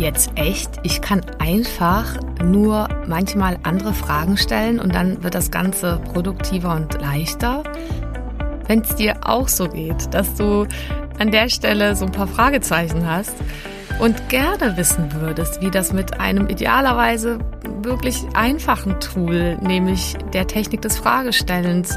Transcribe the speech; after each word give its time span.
Jetzt 0.00 0.30
echt? 0.36 0.70
Ich 0.82 1.02
kann 1.02 1.20
einfach 1.38 2.16
nur 2.42 2.88
manchmal 3.06 3.58
andere 3.64 3.92
Fragen 3.92 4.38
stellen 4.38 4.80
und 4.80 4.94
dann 4.94 5.22
wird 5.22 5.34
das 5.34 5.50
Ganze 5.50 6.00
produktiver 6.14 6.74
und 6.74 6.98
leichter. 7.02 7.62
Wenn 8.66 8.80
es 8.80 8.96
dir 8.96 9.16
auch 9.24 9.46
so 9.46 9.68
geht, 9.68 10.14
dass 10.14 10.34
du 10.36 10.66
an 11.18 11.30
der 11.30 11.50
Stelle 11.50 11.94
so 11.96 12.06
ein 12.06 12.12
paar 12.12 12.28
Fragezeichen 12.28 13.06
hast 13.06 13.34
und 13.98 14.30
gerne 14.30 14.78
wissen 14.78 15.12
würdest, 15.20 15.60
wie 15.60 15.70
das 15.70 15.92
mit 15.92 16.18
einem 16.18 16.48
idealerweise 16.48 17.38
wirklich 17.82 18.24
einfachen 18.32 18.98
Tool, 19.00 19.58
nämlich 19.58 20.16
der 20.32 20.46
Technik 20.46 20.80
des 20.80 20.96
Fragestellens, 20.96 21.94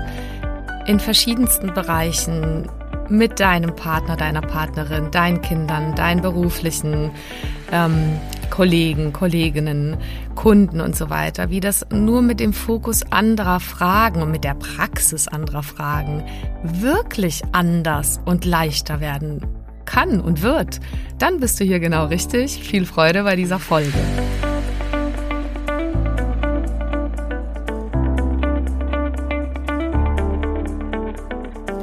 in 0.88 1.00
verschiedensten 1.00 1.74
Bereichen 1.74 2.68
mit 3.10 3.40
deinem 3.40 3.76
Partner, 3.76 4.16
deiner 4.16 4.42
Partnerin, 4.42 5.12
deinen 5.12 5.42
Kindern, 5.42 5.96
deinen 5.96 6.21
beruflichen 6.21 7.11
ähm, 7.71 8.20
Kollegen, 8.50 9.14
Kolleginnen, 9.14 9.98
Kunden 10.36 10.80
und 10.80 10.96
so 10.96 11.10
weiter, 11.10 11.50
wie 11.50 11.60
das 11.60 11.86
nur 11.92 12.21
mit 12.21 12.39
dem 12.39 12.54
Fokus 12.54 13.04
anderer 13.11 13.60
Fragen 13.60 14.21
und 14.21 14.32
mit 14.32 14.44
der 14.44 14.54
Praxis 14.54 15.28
anderer 15.28 15.64
Fragen 15.64 16.24
wirklich 16.64 17.42
anders 17.52 18.21
und 18.25 18.46
leichter 18.46 19.00
werden 19.00 19.46
kann 19.86 20.22
und 20.22 20.42
wird, 20.42 20.80
dann 21.18 21.39
bist 21.39 21.60
du 21.60 21.64
hier 21.64 21.80
genau 21.80 22.06
richtig. 22.06 22.60
Viel 22.64 22.86
Freude 22.86 23.24
bei 23.24 23.36
dieser 23.36 23.60
Folge. 23.60 23.94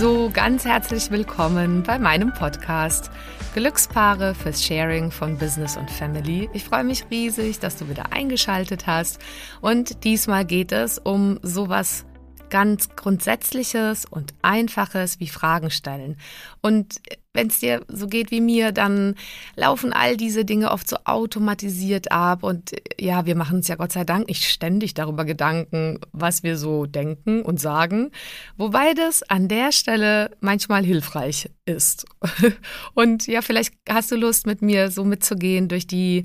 So, 0.00 0.30
ganz 0.32 0.64
herzlich 0.64 1.10
willkommen 1.10 1.82
bei 1.82 1.98
meinem 1.98 2.32
Podcast. 2.32 3.10
Glückspaare 3.52 4.34
fürs 4.34 4.64
Sharing 4.64 5.10
von 5.10 5.36
Business 5.36 5.76
und 5.76 5.90
Family. 5.90 6.48
Ich 6.54 6.64
freue 6.64 6.84
mich 6.84 7.04
riesig, 7.10 7.58
dass 7.58 7.76
du 7.76 7.86
wieder 7.86 8.10
eingeschaltet 8.10 8.86
hast. 8.86 9.18
Und 9.60 10.02
diesmal 10.04 10.46
geht 10.46 10.72
es 10.72 10.96
um 10.96 11.38
sowas 11.42 12.06
ganz 12.48 12.96
Grundsätzliches 12.96 14.06
und 14.06 14.32
Einfaches 14.40 15.20
wie 15.20 15.28
Fragen 15.28 15.70
stellen. 15.70 16.16
Und 16.62 17.02
wenn 17.32 17.46
es 17.46 17.60
dir 17.60 17.82
so 17.88 18.08
geht 18.08 18.30
wie 18.30 18.40
mir, 18.40 18.72
dann 18.72 19.14
laufen 19.54 19.92
all 19.92 20.16
diese 20.16 20.44
Dinge 20.44 20.72
oft 20.72 20.88
so 20.88 20.96
automatisiert 21.04 22.10
ab. 22.10 22.42
Und 22.42 22.72
ja, 22.98 23.24
wir 23.24 23.36
machen 23.36 23.58
uns 23.58 23.68
ja 23.68 23.76
Gott 23.76 23.92
sei 23.92 24.04
Dank 24.04 24.26
nicht 24.28 24.44
ständig 24.44 24.94
darüber 24.94 25.24
Gedanken, 25.24 26.00
was 26.12 26.42
wir 26.42 26.56
so 26.56 26.86
denken 26.86 27.42
und 27.42 27.60
sagen. 27.60 28.10
Wobei 28.56 28.94
das 28.94 29.22
an 29.22 29.46
der 29.46 29.70
Stelle 29.70 30.30
manchmal 30.40 30.84
hilfreich 30.84 31.50
ist. 31.66 32.06
Und 32.94 33.26
ja, 33.26 33.42
vielleicht 33.42 33.74
hast 33.88 34.10
du 34.10 34.16
Lust, 34.16 34.46
mit 34.46 34.60
mir 34.62 34.90
so 34.90 35.04
mitzugehen 35.04 35.68
durch 35.68 35.86
die 35.86 36.24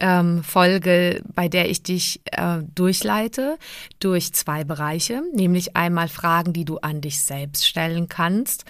ähm, 0.00 0.42
Folge, 0.42 1.22
bei 1.34 1.48
der 1.48 1.70
ich 1.70 1.82
dich 1.82 2.22
äh, 2.32 2.62
durchleite 2.74 3.58
durch 4.00 4.32
zwei 4.32 4.64
Bereiche, 4.64 5.22
nämlich 5.34 5.76
einmal 5.76 6.08
Fragen, 6.08 6.52
die 6.52 6.64
du 6.64 6.78
an 6.78 7.00
dich 7.00 7.20
selbst 7.20 7.66
stellen 7.66 8.08
kannst 8.08 8.64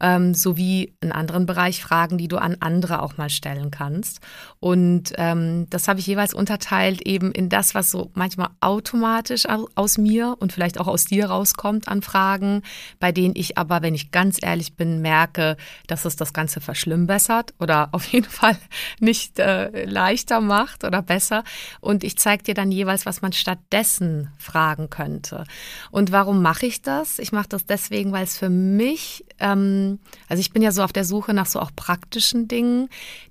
ähm, 0.00 0.34
sowie 0.34 0.94
in 1.00 1.12
anderen 1.12 1.46
Bereich 1.46 1.82
Fragen, 1.82 2.18
die 2.18 2.28
du 2.28 2.38
an 2.38 2.56
andere 2.60 3.02
auch 3.02 3.16
mal 3.16 3.30
stellen 3.30 3.70
kannst. 3.70 4.20
Und 4.60 5.12
ähm, 5.16 5.68
das 5.70 5.88
habe 5.88 6.00
ich 6.00 6.06
jeweils 6.06 6.34
unterteilt 6.34 7.06
eben 7.06 7.32
in 7.32 7.48
das, 7.48 7.74
was 7.74 7.90
so 7.90 8.10
manchmal 8.14 8.48
automatisch 8.60 9.44
aus 9.74 9.98
mir 9.98 10.36
und 10.40 10.52
vielleicht 10.52 10.80
auch 10.80 10.88
aus 10.88 11.04
dir 11.04 11.26
rauskommt 11.26 11.88
an 11.88 12.02
Fragen, 12.02 12.62
bei 12.98 13.12
denen 13.12 13.34
ich 13.36 13.56
aber, 13.56 13.82
wenn 13.82 13.94
ich 13.94 14.10
ganz 14.10 14.38
ehrlich 14.42 14.74
bin, 14.74 15.00
merke, 15.00 15.56
dass 15.86 16.04
es 16.04 16.16
das 16.16 16.32
Ganze 16.32 16.60
verschlimmbessert 16.60 17.54
oder 17.60 17.88
auf 17.92 18.04
jeden 18.06 18.28
Fall 18.28 18.56
nicht 19.00 19.38
äh, 19.38 19.84
leichter 19.84 20.40
macht 20.40 20.84
oder 20.84 21.02
besser. 21.02 21.44
Und 21.80 22.04
ich 22.04 22.18
zeige 22.18 22.42
dir 22.42 22.54
dann 22.54 22.72
jeweils, 22.72 23.06
was 23.06 23.22
man 23.22 23.32
stattdessen 23.32 24.28
fragen 24.38 24.90
könnte. 24.90 25.44
Und 25.90 26.10
warum 26.10 26.42
mache 26.42 26.66
ich 26.66 26.82
das? 26.82 27.18
Ich 27.18 27.32
mache 27.32 27.48
das 27.48 27.64
deswegen, 27.64 28.12
weil 28.12 28.24
es 28.24 28.36
für 28.36 28.50
mich 28.50 29.24
ähm, 29.38 29.83
also 30.28 30.40
ich 30.40 30.52
bin 30.52 30.62
ja 30.62 30.72
so 30.72 30.82
auf 30.82 30.92
der 30.92 31.04
Suche 31.04 31.34
nach 31.34 31.46
so 31.46 31.60
auch 31.60 31.70
praktischen 31.74 32.48
Dingen, 32.48 32.88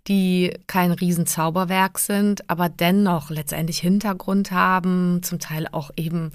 die 0.07 0.53
kein 0.67 0.91
Riesenzauberwerk 0.91 1.99
sind, 1.99 2.49
aber 2.49 2.69
dennoch 2.69 3.29
letztendlich 3.29 3.79
Hintergrund 3.79 4.51
haben, 4.51 5.21
zum 5.23 5.39
Teil 5.39 5.67
auch 5.71 5.91
eben 5.95 6.31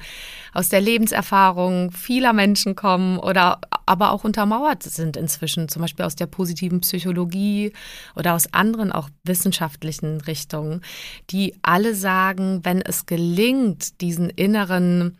aus 0.53 0.69
der 0.69 0.81
Lebenserfahrung 0.81 1.93
vieler 1.93 2.33
Menschen 2.33 2.75
kommen 2.75 3.19
oder 3.19 3.61
aber 3.87 4.13
auch 4.13 4.25
untermauert 4.25 4.83
sind 4.83 5.17
inzwischen, 5.17 5.69
zum 5.69 5.83
Beispiel 5.83 6.05
aus 6.05 6.17
der 6.17 6.27
positiven 6.27 6.81
Psychologie 6.81 7.73
oder 8.17 8.35
aus 8.35 8.53
anderen 8.53 8.93
auch 8.93 9.09
wissenschaftlichen 9.25 10.21
Richtungen, 10.23 10.83
die 11.31 11.55
alle 11.63 11.95
sagen, 11.95 12.61
wenn 12.65 12.83
es 12.83 13.07
gelingt, 13.07 14.01
diesen 14.01 14.31
inneren 14.31 15.19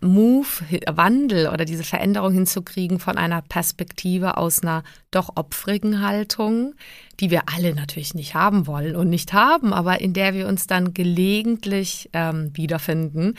Move, 0.00 0.46
Wandel 0.88 1.48
oder 1.48 1.64
diese 1.64 1.84
Veränderung 1.84 2.32
hinzukriegen 2.32 2.98
von 2.98 3.16
einer 3.16 3.42
Perspektive 3.42 4.36
aus 4.36 4.62
einer 4.62 4.82
doch 5.10 5.30
opfrigen 5.36 6.00
Haltung, 6.00 6.74
die 7.20 7.30
wir 7.30 7.42
alle 7.54 7.74
natürlich 7.74 8.14
nicht 8.14 8.34
haben 8.34 8.66
wollen 8.66 8.96
und 8.96 9.08
nicht 9.08 9.32
haben, 9.32 9.72
aber 9.72 10.00
in 10.00 10.12
der 10.12 10.34
wir 10.34 10.46
uns 10.46 10.66
dann 10.66 10.94
gelegentlich 10.94 12.10
ähm, 12.12 12.50
wiederfinden, 12.54 13.34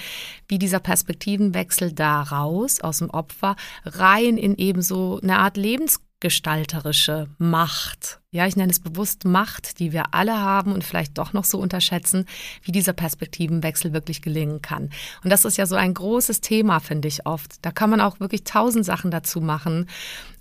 wie 0.48 0.60
dieser 0.60 0.80
Perspektivenwechsel 0.80 1.94
daraus 1.94 2.82
aus 2.82 3.00
dem 3.00 3.10
Opfer 3.10 3.56
rein 3.86 4.38
in 4.38 4.56
eben 4.56 4.82
so 4.82 5.20
eine 5.22 5.40
Art 5.40 5.58
Lebens 5.58 6.02
gestalterische 6.20 7.28
Macht. 7.38 8.20
Ja, 8.32 8.46
ich 8.46 8.56
nenne 8.56 8.72
es 8.72 8.80
bewusst 8.80 9.26
Macht, 9.26 9.80
die 9.80 9.92
wir 9.92 10.14
alle 10.14 10.38
haben 10.38 10.74
und 10.74 10.84
vielleicht 10.84 11.18
doch 11.18 11.34
noch 11.34 11.46
so 11.46 11.58
unterschätzen, 11.58 12.26
wie 12.62 12.72
dieser 12.72 12.94
Perspektivenwechsel 12.94 13.94
wirklich 13.94 14.22
gelingen 14.22 14.62
kann. 14.62 14.92
Und 15.24 15.32
das 15.32 15.46
ist 15.46 15.58
ja 15.58 15.66
so 15.66 15.76
ein 15.76 15.94
großes 15.94 16.42
Thema, 16.42 16.80
finde 16.80 17.08
ich 17.08 17.26
oft. 17.26 17.66
Da 17.66 17.72
kann 17.72 17.90
man 17.90 18.02
auch 18.02 18.20
wirklich 18.20 18.44
tausend 18.44 18.86
Sachen 18.86 19.10
dazu 19.10 19.42
machen, 19.42 19.90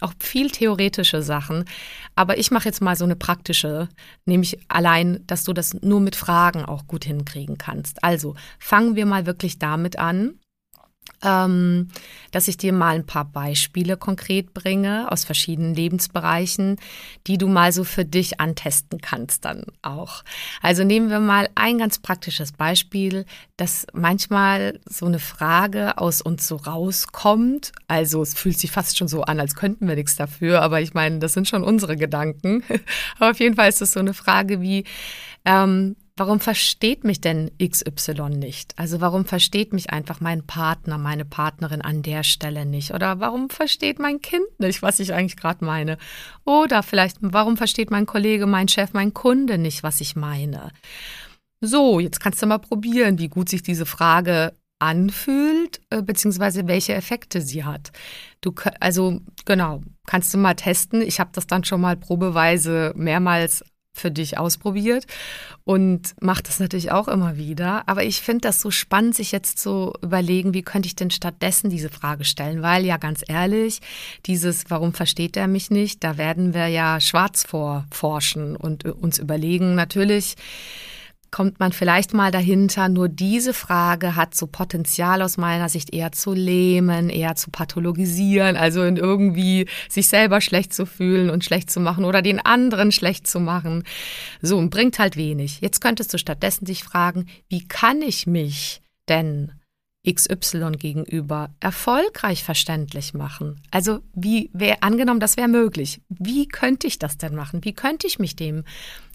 auch 0.00 0.12
viel 0.18 0.50
theoretische 0.50 1.22
Sachen. 1.22 1.64
Aber 2.14 2.38
ich 2.38 2.50
mache 2.50 2.68
jetzt 2.68 2.82
mal 2.82 2.96
so 2.96 3.04
eine 3.04 3.16
praktische, 3.16 3.88
nämlich 4.26 4.58
allein, 4.68 5.24
dass 5.26 5.44
du 5.44 5.52
das 5.52 5.74
nur 5.74 6.00
mit 6.00 6.16
Fragen 6.16 6.64
auch 6.64 6.86
gut 6.86 7.04
hinkriegen 7.04 7.56
kannst. 7.56 8.04
Also 8.04 8.34
fangen 8.58 8.96
wir 8.96 9.06
mal 9.06 9.24
wirklich 9.24 9.58
damit 9.58 9.98
an, 9.98 10.34
ähm, 11.22 11.88
dass 12.30 12.48
ich 12.48 12.56
dir 12.56 12.72
mal 12.72 12.94
ein 12.94 13.06
paar 13.06 13.24
Beispiele 13.24 13.96
konkret 13.96 14.54
bringe 14.54 15.10
aus 15.10 15.24
verschiedenen 15.24 15.74
Lebensbereichen, 15.74 16.76
die 17.26 17.38
du 17.38 17.48
mal 17.48 17.72
so 17.72 17.84
für 17.84 18.04
dich 18.04 18.40
antesten 18.40 19.00
kannst 19.00 19.44
dann 19.44 19.64
auch. 19.82 20.22
Also 20.62 20.84
nehmen 20.84 21.10
wir 21.10 21.20
mal 21.20 21.48
ein 21.54 21.78
ganz 21.78 21.98
praktisches 21.98 22.52
Beispiel, 22.52 23.24
dass 23.56 23.86
manchmal 23.92 24.78
so 24.84 25.06
eine 25.06 25.18
Frage 25.18 25.98
aus 25.98 26.22
uns 26.22 26.46
so 26.46 26.56
rauskommt. 26.56 27.72
Also 27.88 28.22
es 28.22 28.34
fühlt 28.34 28.58
sich 28.58 28.70
fast 28.70 28.98
schon 28.98 29.08
so 29.08 29.22
an, 29.22 29.40
als 29.40 29.54
könnten 29.54 29.88
wir 29.88 29.96
nichts 29.96 30.16
dafür, 30.16 30.62
aber 30.62 30.80
ich 30.80 30.94
meine, 30.94 31.18
das 31.18 31.32
sind 31.32 31.48
schon 31.48 31.64
unsere 31.64 31.96
Gedanken. 31.96 32.62
aber 33.18 33.30
auf 33.30 33.40
jeden 33.40 33.56
Fall 33.56 33.68
ist 33.68 33.82
es 33.82 33.92
so 33.92 34.00
eine 34.00 34.14
Frage 34.14 34.60
wie, 34.60 34.84
ähm, 35.44 35.96
Warum 36.18 36.40
versteht 36.40 37.04
mich 37.04 37.20
denn 37.20 37.52
XY 37.62 38.30
nicht? 38.30 38.74
Also 38.76 39.00
warum 39.00 39.24
versteht 39.24 39.72
mich 39.72 39.90
einfach 39.90 40.20
mein 40.20 40.44
Partner, 40.44 40.98
meine 40.98 41.24
Partnerin 41.24 41.80
an 41.80 42.02
der 42.02 42.24
Stelle 42.24 42.66
nicht? 42.66 42.92
Oder 42.92 43.20
warum 43.20 43.50
versteht 43.50 44.00
mein 44.00 44.20
Kind 44.20 44.58
nicht, 44.58 44.82
was 44.82 44.98
ich 44.98 45.14
eigentlich 45.14 45.36
gerade 45.36 45.64
meine? 45.64 45.96
Oder 46.44 46.82
vielleicht, 46.82 47.18
warum 47.20 47.56
versteht 47.56 47.92
mein 47.92 48.04
Kollege, 48.04 48.46
mein 48.46 48.66
Chef, 48.66 48.92
mein 48.94 49.14
Kunde 49.14 49.58
nicht, 49.58 49.84
was 49.84 50.00
ich 50.00 50.16
meine? 50.16 50.72
So, 51.60 52.00
jetzt 52.00 52.18
kannst 52.18 52.42
du 52.42 52.46
mal 52.46 52.58
probieren, 52.58 53.20
wie 53.20 53.28
gut 53.28 53.48
sich 53.48 53.62
diese 53.62 53.86
Frage 53.86 54.54
anfühlt, 54.80 55.80
äh, 55.90 56.02
beziehungsweise 56.02 56.66
welche 56.66 56.94
Effekte 56.94 57.40
sie 57.40 57.64
hat. 57.64 57.92
Du, 58.40 58.52
also 58.80 59.20
genau, 59.44 59.82
kannst 60.06 60.34
du 60.34 60.38
mal 60.38 60.54
testen. 60.54 61.00
Ich 61.00 61.20
habe 61.20 61.30
das 61.32 61.46
dann 61.46 61.62
schon 61.62 61.80
mal 61.80 61.96
probeweise 61.96 62.92
mehrmals 62.96 63.64
für 64.00 64.10
dich 64.10 64.38
ausprobiert 64.38 65.06
und 65.64 66.14
mache 66.20 66.42
das 66.42 66.60
natürlich 66.60 66.90
auch 66.90 67.08
immer 67.08 67.36
wieder. 67.36 67.82
Aber 67.86 68.04
ich 68.04 68.20
finde 68.20 68.42
das 68.42 68.60
so 68.60 68.70
spannend, 68.70 69.14
sich 69.14 69.32
jetzt 69.32 69.58
zu 69.58 69.92
überlegen, 70.02 70.54
wie 70.54 70.62
könnte 70.62 70.86
ich 70.86 70.96
denn 70.96 71.10
stattdessen 71.10 71.70
diese 71.70 71.90
Frage 71.90 72.24
stellen? 72.24 72.62
Weil 72.62 72.84
ja 72.84 72.96
ganz 72.96 73.22
ehrlich, 73.26 73.80
dieses 74.26 74.70
Warum 74.70 74.92
versteht 74.94 75.36
er 75.36 75.48
mich 75.48 75.70
nicht, 75.70 76.04
da 76.04 76.16
werden 76.16 76.54
wir 76.54 76.68
ja 76.68 77.00
schwarz 77.00 77.44
vorforschen 77.44 78.56
und 78.56 78.84
uns 78.84 79.18
überlegen, 79.18 79.74
natürlich, 79.74 80.36
kommt 81.30 81.60
man 81.60 81.72
vielleicht 81.72 82.14
mal 82.14 82.30
dahinter, 82.30 82.88
nur 82.88 83.08
diese 83.08 83.54
Frage 83.54 84.16
hat 84.16 84.34
so 84.34 84.46
Potenzial 84.46 85.22
aus 85.22 85.36
meiner 85.36 85.68
Sicht 85.68 85.92
eher 85.92 86.12
zu 86.12 86.32
lähmen, 86.32 87.10
eher 87.10 87.36
zu 87.36 87.50
pathologisieren, 87.50 88.56
also 88.56 88.82
in 88.82 88.96
irgendwie 88.96 89.68
sich 89.88 90.08
selber 90.08 90.40
schlecht 90.40 90.72
zu 90.72 90.86
fühlen 90.86 91.30
und 91.30 91.44
schlecht 91.44 91.70
zu 91.70 91.80
machen 91.80 92.04
oder 92.04 92.22
den 92.22 92.40
anderen 92.40 92.92
schlecht 92.92 93.26
zu 93.26 93.40
machen. 93.40 93.84
So, 94.42 94.56
und 94.58 94.70
bringt 94.70 94.98
halt 94.98 95.16
wenig. 95.16 95.60
Jetzt 95.60 95.80
könntest 95.80 96.12
du 96.14 96.18
stattdessen 96.18 96.64
dich 96.64 96.84
fragen, 96.84 97.26
wie 97.48 97.66
kann 97.66 98.02
ich 98.02 98.26
mich 98.26 98.80
denn 99.08 99.52
XY 100.08 100.72
gegenüber 100.78 101.50
erfolgreich 101.60 102.44
verständlich 102.44 103.14
machen? 103.14 103.60
Also, 103.70 104.00
wie 104.14 104.50
wäre, 104.52 104.82
angenommen, 104.82 105.20
das 105.20 105.36
wäre 105.36 105.48
möglich. 105.48 106.00
Wie 106.08 106.46
könnte 106.48 106.86
ich 106.86 106.98
das 106.98 107.18
denn 107.18 107.34
machen? 107.34 107.64
Wie 107.64 107.74
könnte 107.74 108.06
ich 108.06 108.18
mich 108.18 108.36
dem 108.36 108.64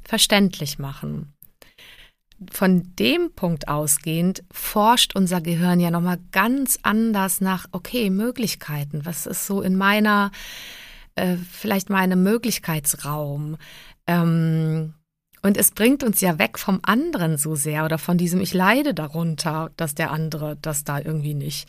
verständlich 0.04 0.80
machen? 0.80 1.34
Von 2.52 2.96
dem 2.98 3.32
Punkt 3.36 3.68
ausgehend 3.68 4.44
forscht 4.52 5.16
unser 5.16 5.42
Gehirn 5.42 5.80
ja 5.80 5.92
nochmal 5.92 6.20
ganz 6.32 6.80
anders 6.84 7.42
nach, 7.42 7.68
okay, 7.72 8.10
Möglichkeiten. 8.10 9.06
Was 9.06 9.26
ist 9.26 9.46
so 9.46 9.62
in 9.62 9.76
meiner, 9.76 10.32
äh, 11.16 11.36
vielleicht 11.36 11.90
meinem 11.90 12.24
Möglichkeitsraum? 12.24 13.58
Ähm, 14.08 14.94
und 15.46 15.58
es 15.58 15.72
bringt 15.72 16.04
uns 16.04 16.22
ja 16.22 16.40
weg 16.40 16.58
vom 16.58 16.80
anderen 16.84 17.38
so 17.38 17.56
sehr 17.56 17.84
oder 17.84 17.98
von 17.98 18.18
diesem, 18.18 18.40
ich 18.40 18.54
leide 18.54 18.94
darunter, 18.94 19.72
dass 19.76 19.94
der 19.94 20.12
andere 20.12 20.58
das 20.62 20.86
da 20.86 21.00
irgendwie 21.00 21.34
nicht, 21.34 21.68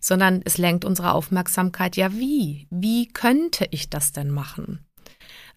sondern 0.00 0.42
es 0.44 0.58
lenkt 0.58 0.84
unsere 0.84 1.12
Aufmerksamkeit, 1.12 1.96
ja 1.96 2.12
wie? 2.12 2.68
Wie 2.70 3.08
könnte 3.08 3.66
ich 3.72 3.90
das 3.90 4.12
denn 4.12 4.30
machen? 4.30 4.86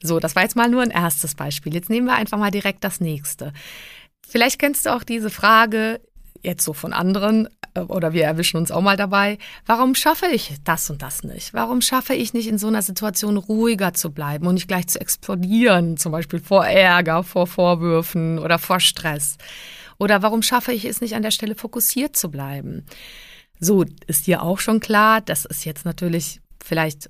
So, 0.01 0.19
das 0.19 0.35
war 0.35 0.43
jetzt 0.43 0.55
mal 0.55 0.69
nur 0.69 0.81
ein 0.81 0.91
erstes 0.91 1.35
Beispiel. 1.35 1.73
Jetzt 1.73 1.89
nehmen 1.89 2.07
wir 2.07 2.15
einfach 2.15 2.37
mal 2.37 2.51
direkt 2.51 2.83
das 2.83 3.01
nächste. 3.01 3.53
Vielleicht 4.29 4.59
kennst 4.59 4.85
du 4.85 4.95
auch 4.95 5.03
diese 5.03 5.31
Frage, 5.31 5.99
jetzt 6.43 6.63
so 6.63 6.73
von 6.73 6.93
anderen, 6.93 7.49
äh, 7.73 7.79
oder 7.81 8.13
wir 8.13 8.23
erwischen 8.23 8.57
uns 8.57 8.71
auch 8.71 8.81
mal 8.81 8.95
dabei, 8.95 9.39
warum 9.65 9.95
schaffe 9.95 10.27
ich 10.27 10.53
das 10.63 10.89
und 10.89 11.01
das 11.01 11.23
nicht? 11.23 11.53
Warum 11.55 11.81
schaffe 11.81 12.13
ich 12.13 12.33
nicht 12.33 12.47
in 12.47 12.59
so 12.59 12.67
einer 12.67 12.83
Situation 12.83 13.37
ruhiger 13.37 13.93
zu 13.93 14.11
bleiben 14.11 14.45
und 14.45 14.53
nicht 14.53 14.67
gleich 14.67 14.87
zu 14.87 15.01
explodieren, 15.01 15.97
zum 15.97 16.11
Beispiel 16.11 16.39
vor 16.39 16.65
Ärger, 16.65 17.23
vor 17.23 17.47
Vorwürfen 17.47 18.37
oder 18.37 18.59
vor 18.59 18.79
Stress? 18.79 19.37
Oder 19.97 20.21
warum 20.21 20.43
schaffe 20.43 20.71
ich 20.73 20.85
es 20.85 21.01
nicht 21.01 21.15
an 21.15 21.23
der 21.23 21.31
Stelle 21.31 21.55
fokussiert 21.55 22.15
zu 22.15 22.29
bleiben? 22.29 22.85
So 23.59 23.83
ist 24.07 24.27
dir 24.27 24.43
auch 24.43 24.59
schon 24.59 24.79
klar, 24.79 25.21
das 25.21 25.45
ist 25.45 25.65
jetzt 25.65 25.85
natürlich 25.85 26.39
vielleicht 26.63 27.09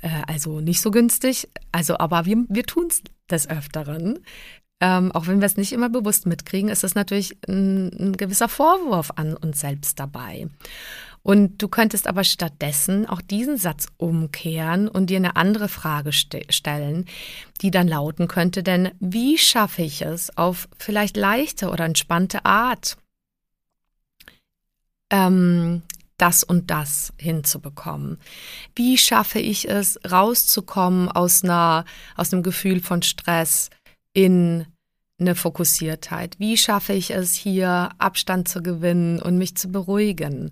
äh, 0.00 0.08
also 0.26 0.60
nicht 0.60 0.80
so 0.80 0.90
günstig, 0.90 1.48
also 1.72 1.98
aber 1.98 2.24
wir, 2.24 2.44
wir 2.48 2.64
tun 2.64 2.86
es 2.90 3.02
des 3.30 3.48
Öfteren 3.48 4.20
ähm, 4.80 5.10
auch 5.12 5.26
wenn 5.26 5.40
wir 5.40 5.46
es 5.46 5.56
nicht 5.56 5.72
immer 5.72 5.88
bewusst 5.88 6.26
mitkriegen, 6.26 6.70
ist 6.70 6.84
es 6.84 6.94
natürlich 6.94 7.36
ein, 7.48 7.88
ein 7.98 8.16
gewisser 8.16 8.48
Vorwurf 8.48 9.12
an 9.16 9.36
uns 9.36 9.60
selbst 9.60 9.98
dabei. 9.98 10.48
Und 11.22 11.60
du 11.60 11.68
könntest 11.68 12.06
aber 12.06 12.24
stattdessen 12.24 13.06
auch 13.06 13.20
diesen 13.20 13.56
Satz 13.58 13.88
umkehren 13.96 14.88
und 14.88 15.10
dir 15.10 15.16
eine 15.16 15.36
andere 15.36 15.68
Frage 15.68 16.12
st 16.12 16.36
stellen, 16.48 17.06
die 17.60 17.70
dann 17.70 17.88
lauten 17.88 18.28
könnte, 18.28 18.62
denn 18.62 18.92
wie 19.00 19.36
schaffe 19.36 19.82
ich 19.82 20.02
es 20.02 20.36
auf 20.38 20.68
vielleicht 20.78 21.16
leichte 21.16 21.70
oder 21.70 21.84
entspannte 21.84 22.44
Art, 22.44 22.96
ähm, 25.10 25.82
das 26.18 26.44
und 26.44 26.70
das 26.70 27.12
hinzubekommen? 27.18 28.18
Wie 28.74 28.96
schaffe 28.96 29.40
ich 29.40 29.68
es, 29.68 29.98
rauszukommen 30.10 31.10
aus 31.10 31.42
einer, 31.42 31.84
aus 32.16 32.32
einem 32.32 32.42
Gefühl 32.42 32.80
von 32.80 33.02
Stress, 33.02 33.70
in 34.18 34.66
eine 35.20 35.36
Fokussiertheit? 35.36 36.40
Wie 36.40 36.56
schaffe 36.56 36.92
ich 36.92 37.12
es 37.12 37.34
hier, 37.34 37.90
Abstand 37.98 38.48
zu 38.48 38.62
gewinnen 38.62 39.22
und 39.22 39.38
mich 39.38 39.56
zu 39.56 39.68
beruhigen? 39.68 40.50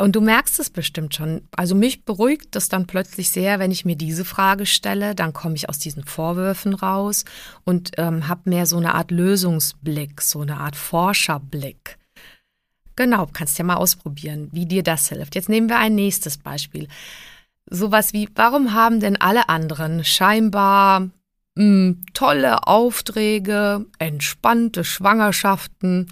Und 0.00 0.16
du 0.16 0.20
merkst 0.20 0.58
es 0.58 0.70
bestimmt 0.70 1.14
schon. 1.14 1.42
Also 1.54 1.76
mich 1.76 2.04
beruhigt 2.04 2.56
es 2.56 2.68
dann 2.68 2.88
plötzlich 2.88 3.30
sehr, 3.30 3.60
wenn 3.60 3.70
ich 3.70 3.84
mir 3.84 3.94
diese 3.94 4.24
Frage 4.24 4.66
stelle. 4.66 5.14
Dann 5.14 5.34
komme 5.34 5.54
ich 5.54 5.68
aus 5.68 5.78
diesen 5.78 6.02
Vorwürfen 6.02 6.74
raus 6.74 7.24
und 7.64 7.92
ähm, 7.96 8.26
habe 8.26 8.50
mehr 8.50 8.66
so 8.66 8.76
eine 8.76 8.94
Art 8.94 9.12
Lösungsblick, 9.12 10.20
so 10.20 10.40
eine 10.40 10.56
Art 10.58 10.74
Forscherblick. 10.74 11.98
Genau, 12.96 13.28
kannst 13.32 13.56
ja 13.58 13.64
mal 13.64 13.76
ausprobieren, 13.76 14.48
wie 14.50 14.66
dir 14.66 14.82
das 14.82 15.10
hilft. 15.10 15.36
Jetzt 15.36 15.48
nehmen 15.48 15.68
wir 15.68 15.78
ein 15.78 15.94
nächstes 15.94 16.38
Beispiel. 16.38 16.88
Sowas 17.70 18.12
wie, 18.12 18.28
warum 18.34 18.72
haben 18.72 18.98
denn 18.98 19.20
alle 19.20 19.48
anderen 19.48 20.02
scheinbar 20.02 21.10
mh, 21.56 21.62
hm, 21.62 22.04
tolle 22.14 22.66
Aufträge, 22.66 23.86
entspannte 23.98 24.84
Schwangerschaften, 24.84 26.08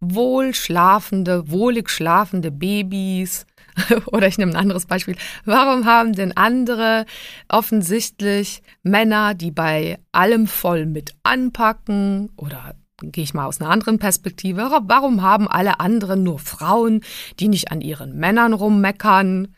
wohl 0.00 0.54
schlafende, 0.54 1.50
wohlig 1.50 1.90
schlafende 1.90 2.50
Babys. 2.50 3.46
Oder 4.06 4.26
ich 4.26 4.38
nehme 4.38 4.52
ein 4.52 4.58
anderes 4.58 4.86
Beispiel. 4.86 5.16
Warum 5.44 5.84
haben 5.84 6.12
denn 6.12 6.36
andere 6.36 7.06
offensichtlich 7.48 8.62
Männer, 8.82 9.34
die 9.34 9.50
bei 9.50 9.98
allem 10.12 10.46
voll 10.46 10.86
mit 10.86 11.14
anpacken 11.22 12.30
oder 12.36 12.74
gehe 13.00 13.24
ich 13.24 13.34
mal 13.34 13.46
aus 13.46 13.60
einer 13.60 13.70
anderen 13.70 13.98
Perspektive. 13.98 14.70
Warum 14.82 15.22
haben 15.22 15.46
alle 15.48 15.80
anderen 15.80 16.24
nur 16.24 16.38
Frauen, 16.38 17.02
die 17.38 17.48
nicht 17.48 17.70
an 17.70 17.80
ihren 17.80 18.16
Männern 18.16 18.52
rummeckern? 18.52 19.54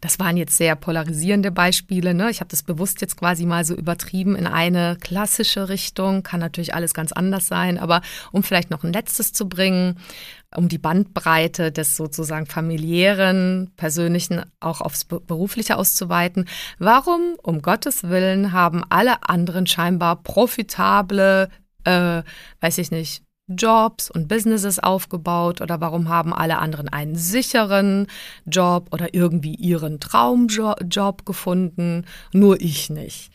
Das 0.00 0.18
waren 0.18 0.36
jetzt 0.36 0.56
sehr 0.56 0.76
polarisierende 0.76 1.50
Beispiele. 1.50 2.14
Ne? 2.14 2.30
Ich 2.30 2.40
habe 2.40 2.50
das 2.50 2.62
bewusst 2.62 3.00
jetzt 3.00 3.16
quasi 3.16 3.44
mal 3.44 3.64
so 3.64 3.74
übertrieben 3.74 4.34
in 4.34 4.46
eine 4.46 4.96
klassische 5.00 5.68
Richtung. 5.68 6.22
Kann 6.22 6.40
natürlich 6.40 6.74
alles 6.74 6.94
ganz 6.94 7.12
anders 7.12 7.46
sein, 7.46 7.78
aber 7.78 8.00
um 8.32 8.42
vielleicht 8.42 8.70
noch 8.70 8.82
ein 8.82 8.92
letztes 8.92 9.32
zu 9.32 9.48
bringen, 9.48 9.98
um 10.56 10.68
die 10.68 10.78
Bandbreite 10.78 11.70
des 11.70 11.96
sozusagen 11.96 12.46
familiären, 12.46 13.72
persönlichen 13.76 14.42
auch 14.58 14.80
aufs 14.80 15.04
berufliche 15.04 15.76
auszuweiten. 15.76 16.46
Warum, 16.78 17.36
um 17.42 17.62
Gottes 17.62 18.04
Willen, 18.04 18.52
haben 18.52 18.82
alle 18.88 19.28
anderen 19.28 19.66
scheinbar 19.66 20.22
profitable, 20.22 21.50
äh, 21.84 22.22
weiß 22.60 22.78
ich 22.78 22.90
nicht, 22.90 23.22
Jobs 23.50 24.10
und 24.10 24.28
Businesses 24.28 24.78
aufgebaut 24.78 25.60
oder 25.60 25.80
warum 25.80 26.08
haben 26.08 26.32
alle 26.32 26.58
anderen 26.58 26.88
einen 26.88 27.16
sicheren 27.16 28.06
Job 28.46 28.88
oder 28.92 29.14
irgendwie 29.14 29.54
ihren 29.54 30.00
Traumjob 30.00 31.26
gefunden, 31.26 32.04
nur 32.32 32.60
ich 32.60 32.90
nicht. 32.90 33.32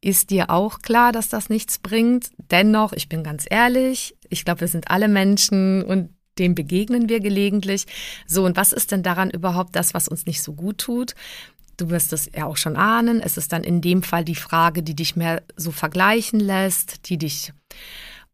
Ist 0.00 0.30
dir 0.30 0.50
auch 0.50 0.80
klar, 0.80 1.12
dass 1.12 1.30
das 1.30 1.48
nichts 1.48 1.78
bringt? 1.78 2.28
Dennoch, 2.50 2.92
ich 2.92 3.08
bin 3.08 3.24
ganz 3.24 3.46
ehrlich, 3.48 4.14
ich 4.28 4.44
glaube, 4.44 4.60
wir 4.60 4.68
sind 4.68 4.90
alle 4.90 5.08
Menschen 5.08 5.82
und 5.82 6.10
dem 6.38 6.54
begegnen 6.54 7.08
wir 7.08 7.20
gelegentlich. 7.20 7.86
So, 8.26 8.44
und 8.44 8.56
was 8.56 8.72
ist 8.72 8.92
denn 8.92 9.02
daran 9.02 9.30
überhaupt 9.30 9.76
das, 9.76 9.94
was 9.94 10.08
uns 10.08 10.26
nicht 10.26 10.42
so 10.42 10.52
gut 10.52 10.78
tut? 10.78 11.14
Du 11.76 11.90
wirst 11.90 12.12
es 12.12 12.30
ja 12.34 12.46
auch 12.46 12.56
schon 12.56 12.76
ahnen. 12.76 13.20
Es 13.20 13.36
ist 13.36 13.52
dann 13.52 13.64
in 13.64 13.80
dem 13.80 14.02
Fall 14.02 14.24
die 14.24 14.34
Frage, 14.34 14.82
die 14.82 14.94
dich 14.94 15.16
mehr 15.16 15.42
so 15.56 15.70
vergleichen 15.70 16.38
lässt, 16.38 17.08
die 17.08 17.18
dich 17.18 17.52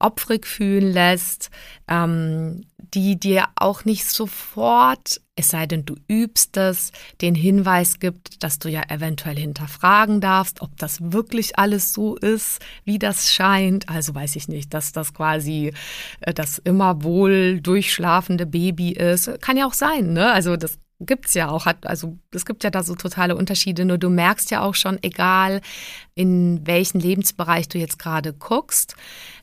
opfrig 0.00 0.47
fühlen 0.47 0.92
lässt, 0.92 1.50
ähm, 1.88 2.64
die 2.95 3.19
dir 3.19 3.45
auch 3.54 3.85
nicht 3.85 4.07
sofort, 4.07 5.21
es 5.37 5.50
sei 5.50 5.66
denn 5.66 5.85
du 5.85 5.95
übst 6.09 6.57
es, 6.57 6.92
den 7.21 7.35
Hinweis 7.35 8.00
gibt, 8.00 8.42
dass 8.42 8.59
du 8.59 8.69
ja 8.69 8.83
eventuell 8.88 9.37
hinterfragen 9.37 10.21
darfst, 10.21 10.61
ob 10.61 10.76
das 10.76 11.12
wirklich 11.12 11.59
alles 11.59 11.92
so 11.92 12.16
ist, 12.16 12.61
wie 12.85 12.99
das 12.99 13.33
scheint. 13.33 13.88
Also 13.88 14.14
weiß 14.14 14.37
ich 14.37 14.49
nicht, 14.49 14.75
dass 14.75 14.92
das 14.92 15.14
quasi 15.14 15.73
äh, 16.21 16.35
das 16.35 16.59
immer 16.59 17.04
wohl 17.04 17.61
durchschlafende 17.61 18.47
Baby 18.47 18.92
ist. 18.92 19.30
Kann 19.40 19.57
ja 19.57 19.66
auch 19.66 19.75
sein, 19.75 20.12
ne? 20.12 20.33
Also 20.33 20.57
das 20.57 20.78
gibt's 21.00 21.35
ja 21.35 21.49
auch, 21.49 21.64
hat, 21.64 21.87
also 21.87 22.19
es 22.33 22.45
gibt 22.45 22.62
ja 22.62 22.71
da 22.71 22.83
so 22.83 22.95
totale 22.95 23.35
Unterschiede, 23.35 23.85
nur 23.85 23.99
du 23.99 24.11
merkst 24.11 24.50
ja 24.50 24.62
auch 24.62 24.75
schon, 24.75 24.99
egal 25.02 25.61
in 26.14 26.66
welchen 26.66 27.00
Lebensbereich 27.00 27.69
du 27.69 27.78
jetzt 27.78 27.99
gerade 27.99 28.33
guckst, 28.35 28.95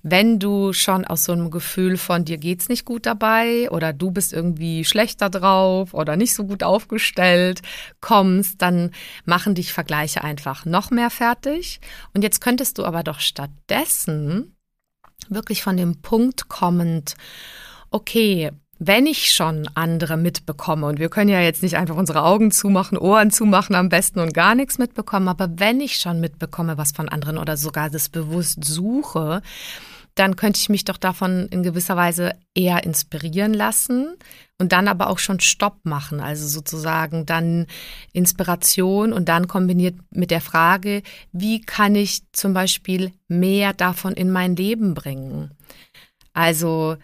wenn 0.04 0.40
du 0.40 0.72
schon 0.74 1.06
aus 1.06 1.24
so 1.24 1.32
einem 1.32 1.50
Gefühl 1.50 1.98
von 1.98 2.26
dir 2.26 2.38
geht's 2.38 2.70
nicht 2.70 2.86
gut 2.86 3.06
dabei 3.06 3.70
oder 3.72 3.92
du 3.94 4.12
bist 4.12 4.34
irgendwie 4.34 4.86
schlechter 4.86 5.30
drauf 5.30 5.94
oder 5.94 6.16
nicht 6.16 6.36
so 6.36 6.46
gut 6.46 6.64
aufgestellt 6.64 7.62
kommst, 8.02 8.62
dann 8.62 8.92
machen 9.26 9.56
dich 9.56 9.74
Vergleiche 9.74 10.24
einfach 10.24 10.66
noch 10.66 10.92
mehr 10.92 11.10
fertig. 11.10 11.80
Und 12.14 12.24
jetzt 12.24 12.40
könntest 12.40 12.78
du 12.78 12.86
aber 12.86 13.04
doch 13.04 13.20
stattdessen 13.20 14.56
wirklich 15.30 15.64
von 15.64 15.78
dem 15.78 16.02
Punkt 16.02 16.48
kommend, 16.48 17.16
okay, 17.90 18.52
wenn 18.80 19.06
ich 19.06 19.34
schon 19.34 19.68
andere 19.74 20.18
mitbekomme, 20.18 20.86
und 20.88 21.00
wir 21.00 21.10
können 21.10 21.30
ja 21.30 21.42
jetzt 21.42 21.64
nicht 21.64 21.78
einfach 21.78 21.96
unsere 21.96 22.24
Augen 22.24 22.52
zumachen, 22.52 22.98
Ohren 22.98 23.32
zumachen 23.32 23.76
am 23.76 23.90
besten 23.90 24.20
und 24.20 24.34
gar 24.34 24.56
nichts 24.56 24.78
mitbekommen, 24.78 25.28
aber 25.28 25.50
wenn 25.58 25.82
ich 25.82 25.98
schon 25.98 26.20
mitbekomme, 26.20 26.78
was 26.78 26.92
von 26.92 27.10
anderen 27.10 27.38
oder 27.38 27.58
sogar 27.58 27.90
das 27.90 28.10
bewusst 28.10 28.64
suche, 28.64 29.42
dann 30.18 30.36
könnte 30.36 30.60
ich 30.60 30.70
mich 30.70 30.84
doch 30.84 30.98
davon 30.98 31.48
in 31.50 31.64
gewisser 31.64 31.96
Weise 31.96 32.34
eher 32.56 32.84
inspirieren 32.84 33.54
lassen 33.54 34.16
und 34.58 34.72
dann 34.72 34.88
aber 34.88 35.10
auch 35.10 35.20
schon 35.20 35.40
Stopp 35.40 35.78
machen. 35.84 36.20
Also 36.20 36.48
sozusagen 36.48 37.26
dann 37.26 37.68
Inspiration 38.14 39.14
und 39.14 39.30
dann 39.30 39.48
kombiniert 39.48 39.96
mit 40.10 40.32
der 40.32 40.42
Frage, 40.42 41.04
wie 41.32 41.62
kann 41.62 41.96
ich 41.96 42.24
zum 42.32 42.54
Beispiel 42.54 43.12
mehr 43.28 43.74
davon 43.74 44.14
in 44.14 44.32
mein 44.32 44.56
Leben 44.56 44.96
bringen? 44.96 45.52
Also, 46.34 46.98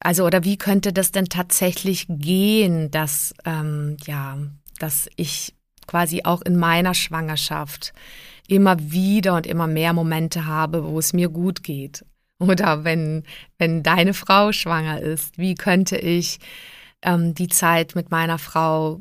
also 0.00 0.24
oder 0.24 0.44
wie 0.44 0.56
könnte 0.56 0.92
das 0.92 1.10
denn 1.10 1.26
tatsächlich 1.26 2.06
gehen, 2.08 2.90
dass, 2.90 3.34
ähm, 3.44 3.96
ja, 4.06 4.38
dass 4.78 5.08
ich 5.16 5.54
quasi 5.86 6.22
auch 6.24 6.42
in 6.42 6.56
meiner 6.56 6.94
Schwangerschaft 6.94 7.92
immer 8.46 8.76
wieder 8.78 9.34
und 9.34 9.46
immer 9.46 9.66
mehr 9.66 9.92
Momente 9.92 10.46
habe, 10.46 10.84
wo 10.84 10.98
es 10.98 11.12
mir 11.12 11.28
gut 11.28 11.62
geht. 11.62 12.04
Oder 12.38 12.84
wenn, 12.84 13.24
wenn 13.58 13.82
deine 13.82 14.14
Frau 14.14 14.52
schwanger 14.52 15.00
ist, 15.00 15.38
wie 15.38 15.54
könnte 15.54 15.96
ich 15.96 16.38
ähm, 17.02 17.34
die 17.34 17.48
Zeit 17.48 17.94
mit 17.96 18.10
meiner 18.10 18.38
Frau 18.38 19.00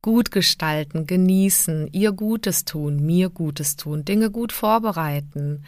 gut 0.00 0.30
gestalten, 0.30 1.06
genießen, 1.06 1.88
ihr 1.92 2.12
Gutes 2.12 2.64
tun, 2.64 3.04
mir 3.04 3.30
Gutes 3.30 3.76
tun, 3.76 4.04
Dinge 4.04 4.30
gut 4.30 4.52
vorbereiten? 4.52 5.64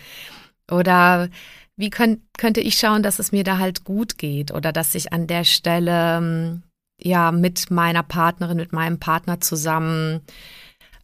Oder 0.70 1.28
wie 1.76 1.90
könnt, 1.90 2.20
könnte 2.38 2.60
ich 2.60 2.78
schauen, 2.78 3.02
dass 3.02 3.18
es 3.18 3.32
mir 3.32 3.44
da 3.44 3.58
halt 3.58 3.84
gut 3.84 4.18
geht 4.18 4.52
oder 4.52 4.72
dass 4.72 4.94
ich 4.94 5.12
an 5.12 5.26
der 5.26 5.44
Stelle 5.44 6.18
ähm, 6.18 6.62
ja 7.00 7.32
mit 7.32 7.70
meiner 7.70 8.02
Partnerin, 8.02 8.56
mit 8.56 8.72
meinem 8.72 8.98
Partner 8.98 9.40
zusammen 9.40 10.20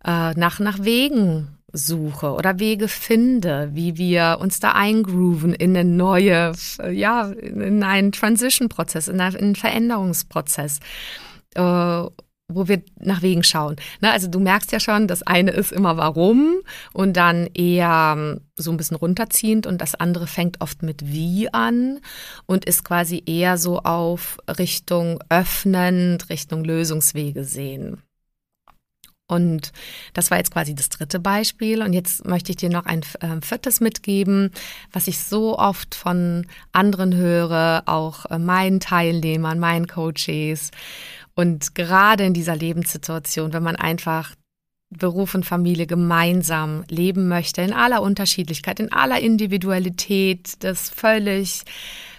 äh, 0.05 0.33
nach, 0.33 0.61
nach 0.61 0.83
Wegen 0.83 1.57
suche 1.73 2.33
oder 2.33 2.59
Wege 2.59 2.89
finde, 2.89 3.71
wie 3.73 3.97
wir 3.97 4.39
uns 4.41 4.61
da 4.61 4.73
eingrooven 4.73 5.55
in 5.55 5.77
eine 5.77 5.89
neue, 5.89 6.53
ja, 6.91 7.31
in 7.31 7.83
einen 7.83 8.13
Transition-Prozess, 8.13 9.09
in 9.09 9.21
einen 9.21 9.55
Veränderungsprozess. 9.55 10.81
Äh, 11.55 12.05
wo 12.55 12.69
wir 12.69 12.83
nach 12.99 13.23
Wegen 13.23 13.43
schauen. 13.43 13.77
Ne, 14.01 14.11
also 14.11 14.29
du 14.29 14.41
merkst 14.41 14.73
ja 14.73 14.81
schon, 14.81 15.09
das 15.09 15.23
eine 15.23 15.51
ist 15.51 15.73
immer 15.73 15.97
warum 15.97 16.57
und 16.93 17.17
dann 17.17 17.49
eher 17.55 18.15
ähm, 18.17 18.41
so 18.57 18.71
ein 18.71 18.77
bisschen 18.77 18.97
runterziehend 18.97 19.67
und 19.67 19.81
das 19.81 19.95
andere 19.95 20.27
fängt 20.27 20.61
oft 20.61 20.83
mit 20.83 21.13
wie 21.13 21.53
an 21.53 22.01
und 22.47 22.65
ist 22.65 22.85
quasi 22.85 23.23
eher 23.27 23.59
so 23.59 23.81
auf 23.81 24.39
Richtung 24.59 25.21
öffnend, 25.29 26.29
Richtung 26.29 26.65
Lösungswege 26.65 27.45
sehen. 27.45 28.03
Und 29.31 29.71
das 30.13 30.33
war 30.33 30.39
jetzt 30.39 30.53
quasi 30.53 30.75
das 30.75 30.89
dritte 30.89 31.21
Beispiel. 31.21 31.83
Und 31.83 31.93
jetzt 31.93 32.27
möchte 32.27 32.51
ich 32.51 32.57
dir 32.57 32.69
noch 32.69 32.85
ein 32.85 33.03
äh, 33.21 33.41
viertes 33.41 33.81
mitgeben, 33.81 34.51
was 34.93 35.07
ich 35.07 35.21
so 35.21 35.57
oft 35.57 35.95
von 35.95 36.47
anderen 36.73 37.15
höre, 37.15 37.85
auch 37.87 38.27
äh, 38.27 38.41
meinen 38.41 38.81
Teilnehmern, 38.81 39.61
meinen 39.61 39.87
Coaches. 39.87 40.73
Und 41.41 41.75
gerade 41.75 42.25
in 42.25 42.35
dieser 42.35 42.55
Lebenssituation, 42.55 43.55
wenn 43.55 43.63
man 43.63 43.77
einfach 43.77 44.35
Beruf 44.91 45.35
und 45.35 45.47
Familie 45.47 45.87
gemeinsam 45.87 46.85
leben 46.91 47.29
möchte, 47.29 47.63
in 47.63 47.73
aller 47.73 48.03
Unterschiedlichkeit, 48.03 48.79
in 48.79 48.93
aller 48.93 49.21
Individualität, 49.21 50.63
das 50.63 50.91
völlig 50.91 51.63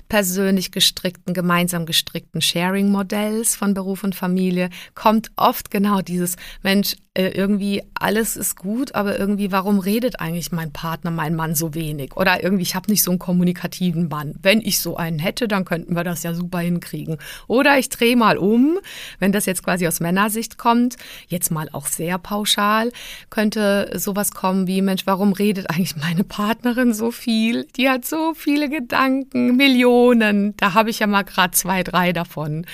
persönlich 0.09 0.71
gestrickten, 0.71 1.35
gemeinsam 1.35 1.85
gestrickten 1.85 2.41
Sharing-Modells 2.41 3.55
von 3.55 3.75
Beruf 3.75 4.03
und 4.03 4.15
Familie 4.15 4.71
kommt 4.95 5.29
oft 5.35 5.69
genau 5.69 6.01
dieses, 6.01 6.35
Mensch, 6.63 6.95
äh, 7.13 7.27
irgendwie 7.27 7.83
alles 7.93 8.37
ist 8.37 8.55
gut, 8.55 8.95
aber 8.95 9.19
irgendwie, 9.19 9.51
warum 9.51 9.79
redet 9.79 10.21
eigentlich 10.21 10.53
mein 10.53 10.71
Partner, 10.71 11.11
mein 11.11 11.35
Mann 11.35 11.55
so 11.55 11.73
wenig? 11.73 12.15
Oder 12.15 12.41
irgendwie, 12.41 12.63
ich 12.63 12.73
habe 12.73 12.89
nicht 12.89 13.03
so 13.03 13.11
einen 13.11 13.19
kommunikativen 13.19 14.07
Mann. 14.07 14.35
Wenn 14.41 14.61
ich 14.61 14.79
so 14.79 14.95
einen 14.95 15.19
hätte, 15.19 15.49
dann 15.49 15.65
könnten 15.65 15.93
wir 15.93 16.05
das 16.05 16.23
ja 16.23 16.33
super 16.33 16.59
hinkriegen. 16.59 17.17
Oder 17.47 17.77
ich 17.77 17.89
drehe 17.89 18.15
mal 18.15 18.37
um, 18.37 18.79
wenn 19.19 19.33
das 19.33 19.45
jetzt 19.45 19.61
quasi 19.61 19.87
aus 19.87 19.99
Männersicht 19.99 20.57
kommt, 20.57 20.95
jetzt 21.27 21.51
mal 21.51 21.67
auch 21.73 21.87
sehr 21.87 22.17
pauschal, 22.17 22.93
könnte 23.29 23.91
sowas 23.99 24.31
kommen 24.31 24.67
wie, 24.67 24.81
Mensch, 24.81 25.05
warum 25.05 25.33
redet 25.33 25.69
eigentlich 25.69 25.97
meine 25.97 26.23
Partnerin 26.23 26.93
so 26.93 27.11
viel? 27.11 27.65
Die 27.75 27.89
hat 27.89 28.05
so 28.05 28.33
viele 28.33 28.69
Gedanken, 28.69 29.57
Millionen. 29.57 30.55
Da 30.55 30.75
habe 30.75 30.89
ich 30.89 30.99
ja 30.99 31.07
mal 31.07 31.23
gerade 31.23 31.51
zwei, 31.51 31.83
drei 31.83 32.13
davon. 32.13 32.65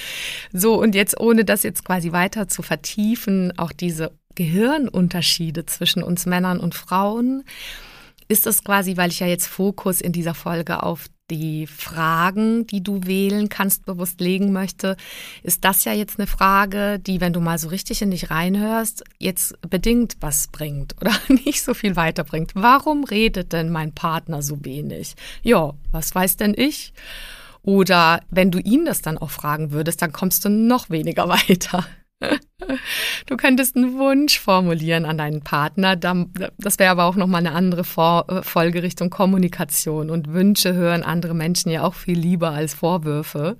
So, 0.54 0.80
und 0.80 0.94
jetzt, 0.94 1.20
ohne 1.20 1.44
das 1.44 1.64
jetzt 1.64 1.84
quasi 1.84 2.12
weiter 2.12 2.48
zu 2.48 2.62
vertiefen, 2.62 3.52
auch 3.58 3.72
diese 3.72 4.12
Gehirnunterschiede 4.38 5.66
zwischen 5.66 6.04
uns 6.04 6.26
Männern 6.26 6.60
und 6.60 6.76
Frauen, 6.76 7.44
ist 8.30 8.48
es 8.48 8.64
quasi, 8.64 8.98
weil 8.98 9.10
ich 9.10 9.20
ja 9.20 9.28
jetzt 9.28 9.48
Fokus 9.48 10.00
in 10.00 10.12
dieser 10.12 10.34
Folge 10.34 10.84
auf 10.84 11.08
die 11.30 11.68
Fragen, 11.68 12.68
die 12.68 12.82
du 12.82 13.02
wählen 13.04 13.50
kannst, 13.50 13.86
bewusst 13.86 14.22
legen 14.22 14.54
möchte, 14.54 14.96
ist 15.44 15.66
das 15.66 15.84
ja 15.84 15.92
jetzt 15.92 16.20
eine 16.20 16.28
Frage, 16.28 17.00
die, 17.00 17.20
wenn 17.20 17.34
du 17.34 17.42
mal 17.42 17.58
so 17.58 17.68
richtig 17.68 18.02
in 18.02 18.12
dich 18.12 18.30
reinhörst, 18.30 19.04
jetzt 19.18 19.56
bedingt 19.70 20.18
was 20.22 20.48
bringt 20.48 20.96
oder 21.02 21.12
nicht 21.28 21.64
so 21.64 21.74
viel 21.74 21.96
weiterbringt. 21.96 22.52
Warum 22.54 23.04
redet 23.04 23.54
denn 23.54 23.72
mein 23.72 23.92
Partner 23.92 24.42
so 24.42 24.64
wenig? 24.64 25.16
Ja, 25.42 25.74
was 25.92 26.14
weiß 26.14 26.38
denn 26.38 26.54
ich? 26.56 26.94
Oder 27.64 28.22
wenn 28.30 28.52
du 28.52 28.60
ihn 28.60 28.86
das 28.86 29.02
dann 29.02 29.18
auch 29.18 29.32
fragen 29.32 29.72
würdest, 29.72 30.02
dann 30.02 30.14
kommst 30.14 30.46
du 30.46 30.50
noch 30.50 30.90
weniger 30.90 31.28
weiter. 31.30 31.86
Du 33.28 33.38
könntest 33.38 33.76
einen 33.76 33.98
Wunsch 33.98 34.40
formulieren 34.40 35.06
an 35.06 35.18
deinen 35.18 35.42
Partner. 35.42 35.96
Das 35.96 36.80
wäre 36.80 36.92
aber 36.92 37.06
auch 37.06 37.16
nochmal 37.16 37.46
eine 37.46 37.54
andere 37.54 37.82
äh, 37.82 38.42
Folge 38.42 38.84
Richtung 38.84 39.10
Kommunikation. 39.10 40.10
Und 40.10 40.34
Wünsche 40.34 40.74
hören 40.74 41.04
andere 41.04 41.34
Menschen 41.34 41.72
ja 41.72 41.84
auch 41.84 41.94
viel 41.94 42.18
lieber 42.18 42.52
als 42.52 42.74
Vorwürfe. 42.74 43.58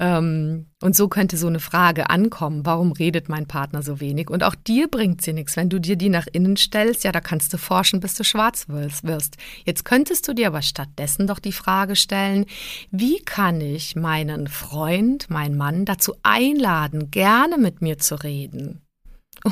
Ähm, 0.00 0.66
und 0.80 0.96
so 0.96 1.08
könnte 1.08 1.36
so 1.36 1.46
eine 1.46 1.60
Frage 1.60 2.08
ankommen, 2.08 2.64
warum 2.64 2.92
redet 2.92 3.28
mein 3.28 3.46
Partner 3.46 3.82
so 3.82 4.00
wenig? 4.00 4.30
Und 4.30 4.42
auch 4.42 4.54
dir 4.54 4.88
bringt 4.88 5.20
sie 5.20 5.34
nichts. 5.34 5.56
Wenn 5.56 5.68
du 5.68 5.78
dir 5.78 5.96
die 5.96 6.08
nach 6.08 6.26
innen 6.32 6.56
stellst, 6.56 7.04
ja, 7.04 7.12
da 7.12 7.20
kannst 7.20 7.52
du 7.52 7.58
forschen, 7.58 8.00
bis 8.00 8.14
du 8.14 8.24
schwarz 8.24 8.66
wirst. 8.68 9.36
Jetzt 9.66 9.84
könntest 9.84 10.26
du 10.26 10.32
dir 10.32 10.46
aber 10.46 10.62
stattdessen 10.62 11.26
doch 11.26 11.38
die 11.38 11.52
Frage 11.52 11.96
stellen, 11.96 12.46
wie 12.90 13.18
kann 13.18 13.60
ich 13.60 13.94
meinen 13.94 14.48
Freund, 14.48 15.28
meinen 15.28 15.58
Mann 15.58 15.84
dazu 15.84 16.14
einladen, 16.22 17.10
gerne 17.10 17.58
mit 17.58 17.82
mir 17.82 17.98
zu 17.98 18.14
reden? 18.14 18.80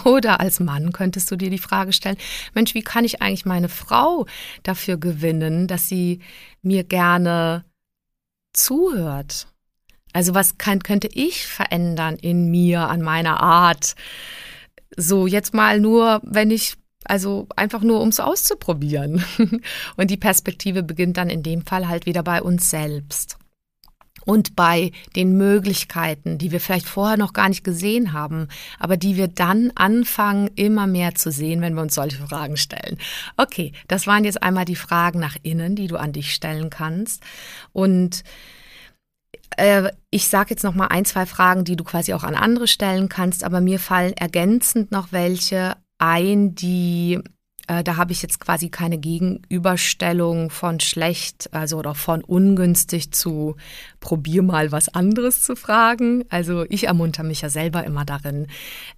Oder 0.06 0.40
als 0.40 0.60
Mann 0.60 0.92
könntest 0.92 1.30
du 1.30 1.36
dir 1.36 1.50
die 1.50 1.58
Frage 1.58 1.92
stellen, 1.92 2.16
Mensch, 2.54 2.72
wie 2.72 2.82
kann 2.82 3.04
ich 3.04 3.20
eigentlich 3.20 3.44
meine 3.44 3.68
Frau 3.68 4.24
dafür 4.62 4.96
gewinnen, 4.96 5.66
dass 5.66 5.88
sie 5.88 6.20
mir 6.62 6.84
gerne 6.84 7.66
zuhört? 8.54 9.48
Also 10.18 10.34
was 10.34 10.58
kann, 10.58 10.82
könnte 10.82 11.08
ich 11.14 11.46
verändern 11.46 12.16
in 12.16 12.50
mir, 12.50 12.88
an 12.88 13.02
meiner 13.02 13.38
Art? 13.38 13.94
So 14.96 15.28
jetzt 15.28 15.54
mal 15.54 15.78
nur, 15.78 16.20
wenn 16.24 16.50
ich, 16.50 16.74
also 17.04 17.46
einfach 17.54 17.82
nur, 17.82 18.00
um 18.00 18.08
es 18.08 18.18
auszuprobieren. 18.18 19.24
Und 19.96 20.10
die 20.10 20.16
Perspektive 20.16 20.82
beginnt 20.82 21.18
dann 21.18 21.30
in 21.30 21.44
dem 21.44 21.64
Fall 21.64 21.86
halt 21.86 22.04
wieder 22.04 22.24
bei 22.24 22.42
uns 22.42 22.68
selbst. 22.68 23.38
Und 24.24 24.56
bei 24.56 24.90
den 25.14 25.36
Möglichkeiten, 25.36 26.36
die 26.36 26.50
wir 26.50 26.58
vielleicht 26.58 26.88
vorher 26.88 27.16
noch 27.16 27.32
gar 27.32 27.48
nicht 27.48 27.62
gesehen 27.62 28.12
haben, 28.12 28.48
aber 28.80 28.96
die 28.96 29.16
wir 29.16 29.28
dann 29.28 29.70
anfangen, 29.76 30.50
immer 30.56 30.88
mehr 30.88 31.14
zu 31.14 31.30
sehen, 31.30 31.60
wenn 31.60 31.74
wir 31.74 31.82
uns 31.82 31.94
solche 31.94 32.26
Fragen 32.26 32.56
stellen. 32.56 32.98
Okay, 33.36 33.70
das 33.86 34.08
waren 34.08 34.24
jetzt 34.24 34.42
einmal 34.42 34.64
die 34.64 34.74
Fragen 34.74 35.20
nach 35.20 35.36
innen, 35.44 35.76
die 35.76 35.86
du 35.86 35.96
an 35.96 36.12
dich 36.12 36.34
stellen 36.34 36.70
kannst. 36.70 37.22
Und 37.72 38.24
ich 40.10 40.28
sage 40.28 40.50
jetzt 40.50 40.62
noch 40.62 40.74
mal 40.74 40.86
ein, 40.86 41.04
zwei 41.04 41.26
Fragen, 41.26 41.64
die 41.64 41.76
du 41.76 41.84
quasi 41.84 42.14
auch 42.14 42.22
an 42.22 42.34
andere 42.34 42.68
stellen 42.68 43.08
kannst, 43.08 43.42
aber 43.42 43.60
mir 43.60 43.80
fallen 43.80 44.12
ergänzend 44.12 44.92
noch 44.92 45.10
welche 45.10 45.76
ein, 45.98 46.54
die 46.54 47.20
äh, 47.68 47.84
da 47.84 47.96
habe 47.96 48.12
ich 48.12 48.22
jetzt 48.22 48.40
quasi 48.40 48.70
keine 48.70 48.98
Gegenüberstellung 48.98 50.50
von 50.50 50.80
schlecht, 50.80 51.50
also 51.52 51.76
oder 51.78 51.94
von 51.94 52.24
ungünstig 52.24 53.12
zu 53.12 53.56
probier 54.00 54.42
mal 54.42 54.72
was 54.72 54.88
anderes 54.88 55.42
zu 55.42 55.54
fragen. 55.54 56.24
Also 56.30 56.64
ich 56.70 56.86
ermunter 56.86 57.22
mich 57.22 57.42
ja 57.42 57.50
selber 57.50 57.84
immer 57.84 58.06
darin, 58.06 58.46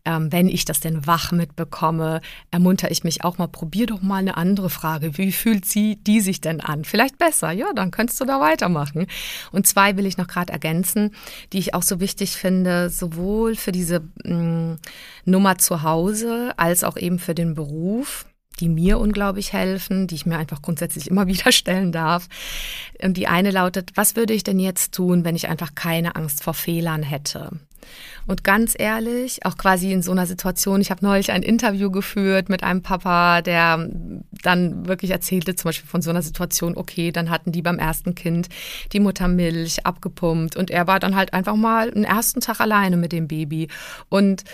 ähm, 0.04 0.30
wenn 0.32 0.48
ich 0.48 0.64
das 0.64 0.78
denn 0.78 1.06
wach 1.06 1.32
mitbekomme, 1.32 2.20
ermunter 2.52 2.90
ich 2.92 3.02
mich 3.02 3.24
auch 3.24 3.38
mal, 3.38 3.48
probier 3.48 3.86
doch 3.86 4.02
mal 4.02 4.18
eine 4.18 4.36
andere 4.36 4.70
Frage. 4.70 5.18
Wie 5.18 5.32
fühlt 5.32 5.64
sie 5.66 5.96
die 5.96 6.20
sich 6.20 6.40
denn 6.40 6.60
an? 6.60 6.84
Vielleicht 6.84 7.18
besser, 7.18 7.50
ja, 7.50 7.72
dann 7.74 7.90
könntest 7.90 8.20
du 8.20 8.24
da 8.24 8.40
weitermachen. 8.40 9.06
Und 9.50 9.66
zwei 9.66 9.96
will 9.96 10.06
ich 10.06 10.16
noch 10.16 10.28
gerade 10.28 10.52
ergänzen, 10.52 11.10
die 11.52 11.58
ich 11.58 11.74
auch 11.74 11.82
so 11.82 11.98
wichtig 11.98 12.36
finde, 12.36 12.88
sowohl 12.88 13.56
für 13.56 13.72
diese 13.72 14.02
mh, 14.24 14.34
mm, 14.34 14.78
Nummer 15.24 15.58
zu 15.58 15.82
Hause 15.82 16.52
als 16.56 16.84
auch 16.84 16.96
eben 16.96 17.18
für 17.18 17.34
den 17.34 17.54
Beruf 17.54 18.26
die 18.58 18.68
mir 18.68 18.98
unglaublich 18.98 19.52
helfen, 19.52 20.06
die 20.06 20.16
ich 20.16 20.26
mir 20.26 20.38
einfach 20.38 20.62
grundsätzlich 20.62 21.08
immer 21.08 21.26
wieder 21.28 21.52
stellen 21.52 21.92
darf. 21.92 22.28
Und 23.02 23.16
die 23.16 23.26
eine 23.26 23.50
lautet, 23.50 23.92
was 23.94 24.16
würde 24.16 24.34
ich 24.34 24.44
denn 24.44 24.58
jetzt 24.58 24.92
tun, 24.92 25.24
wenn 25.24 25.36
ich 25.36 25.48
einfach 25.48 25.74
keine 25.74 26.16
Angst 26.16 26.42
vor 26.42 26.54
Fehlern 26.54 27.02
hätte? 27.02 27.50
Und 28.26 28.44
ganz 28.44 28.74
ehrlich, 28.78 29.44
auch 29.44 29.56
quasi 29.56 29.92
in 29.92 30.02
so 30.02 30.12
einer 30.12 30.26
Situation, 30.26 30.80
ich 30.80 30.90
habe 30.90 31.04
neulich 31.04 31.32
ein 31.32 31.42
Interview 31.42 31.90
geführt 31.90 32.48
mit 32.48 32.62
einem 32.62 32.82
Papa, 32.82 33.42
der 33.42 33.88
dann 34.42 34.86
wirklich 34.86 35.10
erzählte, 35.10 35.56
zum 35.56 35.70
Beispiel 35.70 35.88
von 35.88 36.02
so 36.02 36.10
einer 36.10 36.22
Situation, 36.22 36.76
okay, 36.76 37.12
dann 37.12 37.30
hatten 37.30 37.52
die 37.52 37.62
beim 37.62 37.78
ersten 37.78 38.14
Kind 38.14 38.48
die 38.92 39.00
Muttermilch 39.00 39.86
abgepumpt 39.86 40.56
und 40.56 40.70
er 40.70 40.86
war 40.86 41.00
dann 41.00 41.16
halt 41.16 41.32
einfach 41.32 41.56
mal 41.56 41.90
einen 41.90 42.04
ersten 42.04 42.40
Tag 42.40 42.60
alleine 42.60 42.96
mit 42.96 43.12
dem 43.12 43.26
Baby. 43.26 43.68
Und 44.08 44.44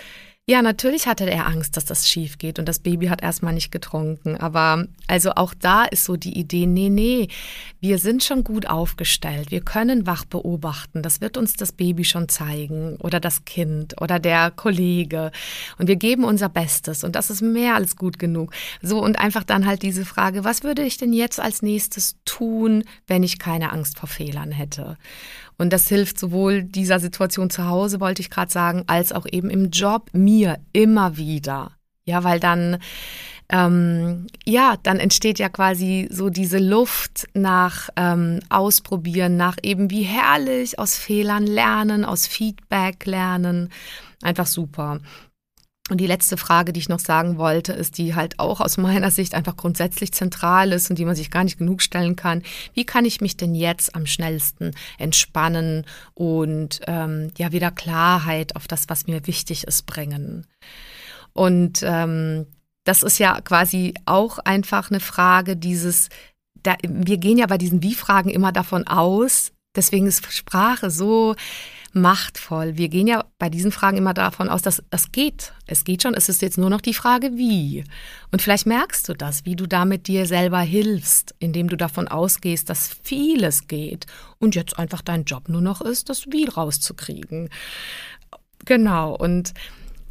ja, 0.49 0.61
natürlich 0.61 1.07
hatte 1.07 1.29
er 1.29 1.45
Angst, 1.45 1.75
dass 1.75 1.83
das 1.83 2.07
schief 2.07 2.37
geht 2.37 2.57
und 2.57 2.69
das 2.69 2.79
Baby 2.79 3.07
hat 3.07 3.21
erstmal 3.21 3.53
nicht 3.53 3.69
getrunken. 3.69 4.37
Aber 4.37 4.85
also 5.07 5.31
auch 5.31 5.53
da 5.53 5.83
ist 5.83 6.05
so 6.05 6.15
die 6.15 6.39
Idee, 6.39 6.65
nee, 6.65 6.87
nee, 6.87 7.27
wir 7.81 7.99
sind 7.99 8.23
schon 8.23 8.45
gut 8.45 8.65
aufgestellt. 8.65 9.51
Wir 9.51 9.59
können 9.59 10.07
wach 10.07 10.23
beobachten. 10.23 11.03
Das 11.03 11.19
wird 11.19 11.35
uns 11.35 11.55
das 11.57 11.73
Baby 11.73 12.05
schon 12.05 12.29
zeigen 12.29 12.95
oder 13.01 13.19
das 13.19 13.43
Kind 13.43 14.01
oder 14.01 14.19
der 14.19 14.51
Kollege. 14.51 15.33
Und 15.79 15.87
wir 15.87 15.97
geben 15.97 16.23
unser 16.23 16.47
Bestes 16.47 17.03
und 17.03 17.17
das 17.17 17.29
ist 17.29 17.41
mehr 17.41 17.75
als 17.75 17.97
gut 17.97 18.17
genug. 18.17 18.53
So 18.81 19.03
und 19.03 19.19
einfach 19.19 19.43
dann 19.43 19.65
halt 19.65 19.81
diese 19.81 20.05
Frage, 20.05 20.45
was 20.45 20.63
würde 20.63 20.83
ich 20.83 20.95
denn 20.95 21.11
jetzt 21.11 21.41
als 21.41 21.61
nächstes 21.61 22.15
tun, 22.23 22.85
wenn 23.05 23.21
ich 23.21 23.37
keine 23.37 23.73
Angst 23.73 23.99
vor 23.99 24.07
Fehlern 24.07 24.53
hätte? 24.53 24.97
Und 25.57 25.73
das 25.73 25.87
hilft 25.87 26.19
sowohl 26.19 26.63
dieser 26.63 26.99
Situation 26.99 27.49
zu 27.49 27.65
Hause, 27.65 27.99
wollte 27.99 28.21
ich 28.21 28.29
gerade 28.29 28.51
sagen, 28.51 28.83
als 28.87 29.11
auch 29.11 29.25
eben 29.29 29.49
im 29.49 29.71
Job 29.71 30.09
mir 30.13 30.59
immer 30.73 31.17
wieder. 31.17 31.71
Ja, 32.05 32.23
weil 32.23 32.39
dann, 32.39 32.77
ähm, 33.49 34.27
ja, 34.45 34.75
dann 34.81 34.99
entsteht 34.99 35.39
ja 35.39 35.49
quasi 35.49 36.07
so 36.11 36.29
diese 36.29 36.59
Luft 36.59 37.27
nach 37.33 37.89
ähm, 37.95 38.39
Ausprobieren, 38.49 39.35
nach 39.35 39.57
eben 39.63 39.89
wie 39.89 40.03
herrlich 40.03 40.79
aus 40.79 40.95
Fehlern 40.95 41.45
lernen, 41.45 42.05
aus 42.05 42.27
Feedback 42.27 43.05
lernen. 43.05 43.69
Einfach 44.21 44.47
super. 44.47 44.99
Und 45.89 45.99
die 45.99 46.07
letzte 46.07 46.35
Frage, 46.35 46.73
die 46.73 46.81
ich 46.81 46.89
noch 46.89 46.99
sagen 46.99 47.37
wollte, 47.37 47.71
ist, 47.71 47.97
die 47.97 48.13
halt 48.13 48.39
auch 48.39 48.59
aus 48.59 48.77
meiner 48.77 49.09
Sicht 49.09 49.33
einfach 49.33 49.55
grundsätzlich 49.55 50.11
zentral 50.11 50.73
ist 50.73 50.89
und 50.89 50.99
die 50.99 51.05
man 51.05 51.15
sich 51.15 51.31
gar 51.31 51.43
nicht 51.43 51.57
genug 51.57 51.81
stellen 51.81 52.15
kann. 52.15 52.43
Wie 52.73 52.85
kann 52.85 53.05
ich 53.05 53.21
mich 53.21 53.37
denn 53.37 53.55
jetzt 53.55 53.95
am 53.95 54.05
schnellsten 54.05 54.71
entspannen 54.97 55.85
und 56.13 56.81
ähm, 56.87 57.31
ja 57.37 57.51
wieder 57.51 57.71
Klarheit 57.71 58.55
auf 58.55 58.67
das, 58.67 58.89
was 58.89 59.07
mir 59.07 59.27
wichtig 59.27 59.63
ist, 59.63 59.85
bringen? 59.85 60.45
Und 61.33 61.83
ähm, 61.83 62.47
das 62.83 63.03
ist 63.03 63.19
ja 63.19 63.39
quasi 63.41 63.93
auch 64.05 64.39
einfach 64.39 64.89
eine 64.89 64.99
Frage 64.99 65.55
dieses, 65.55 66.09
da, 66.63 66.75
wir 66.83 67.17
gehen 67.17 67.37
ja 67.37 67.45
bei 67.45 67.57
diesen 67.57 67.83
Wie-Fragen 67.83 68.29
immer 68.29 68.51
davon 68.51 68.87
aus, 68.87 69.51
deswegen 69.77 70.07
ist 70.07 70.31
Sprache 70.33 70.89
so 70.89 71.35
machtvoll. 71.93 72.77
Wir 72.77 72.89
gehen 72.89 73.07
ja 73.07 73.25
bei 73.39 73.49
diesen 73.49 73.71
Fragen 73.71 73.97
immer 73.97 74.13
davon 74.13 74.49
aus, 74.49 74.61
dass 74.61 74.83
das 74.89 75.11
geht. 75.11 75.53
Es 75.65 75.83
geht 75.83 76.03
schon. 76.03 76.13
Es 76.13 76.29
ist 76.29 76.41
jetzt 76.41 76.57
nur 76.57 76.69
noch 76.69 76.81
die 76.81 76.93
Frage, 76.93 77.31
wie. 77.35 77.83
Und 78.31 78.41
vielleicht 78.41 78.65
merkst 78.65 79.07
du 79.09 79.13
das, 79.13 79.45
wie 79.45 79.55
du 79.55 79.67
damit 79.67 80.07
dir 80.07 80.25
selber 80.25 80.59
hilfst, 80.59 81.35
indem 81.39 81.69
du 81.69 81.77
davon 81.77 82.07
ausgehst, 82.07 82.69
dass 82.69 82.95
vieles 83.03 83.67
geht 83.67 84.05
und 84.39 84.55
jetzt 84.55 84.77
einfach 84.77 85.01
dein 85.01 85.23
Job 85.23 85.49
nur 85.49 85.61
noch 85.61 85.81
ist, 85.81 86.09
das 86.09 86.27
Wie 86.27 86.45
rauszukriegen. 86.45 87.49
Genau. 88.65 89.15
Und 89.15 89.53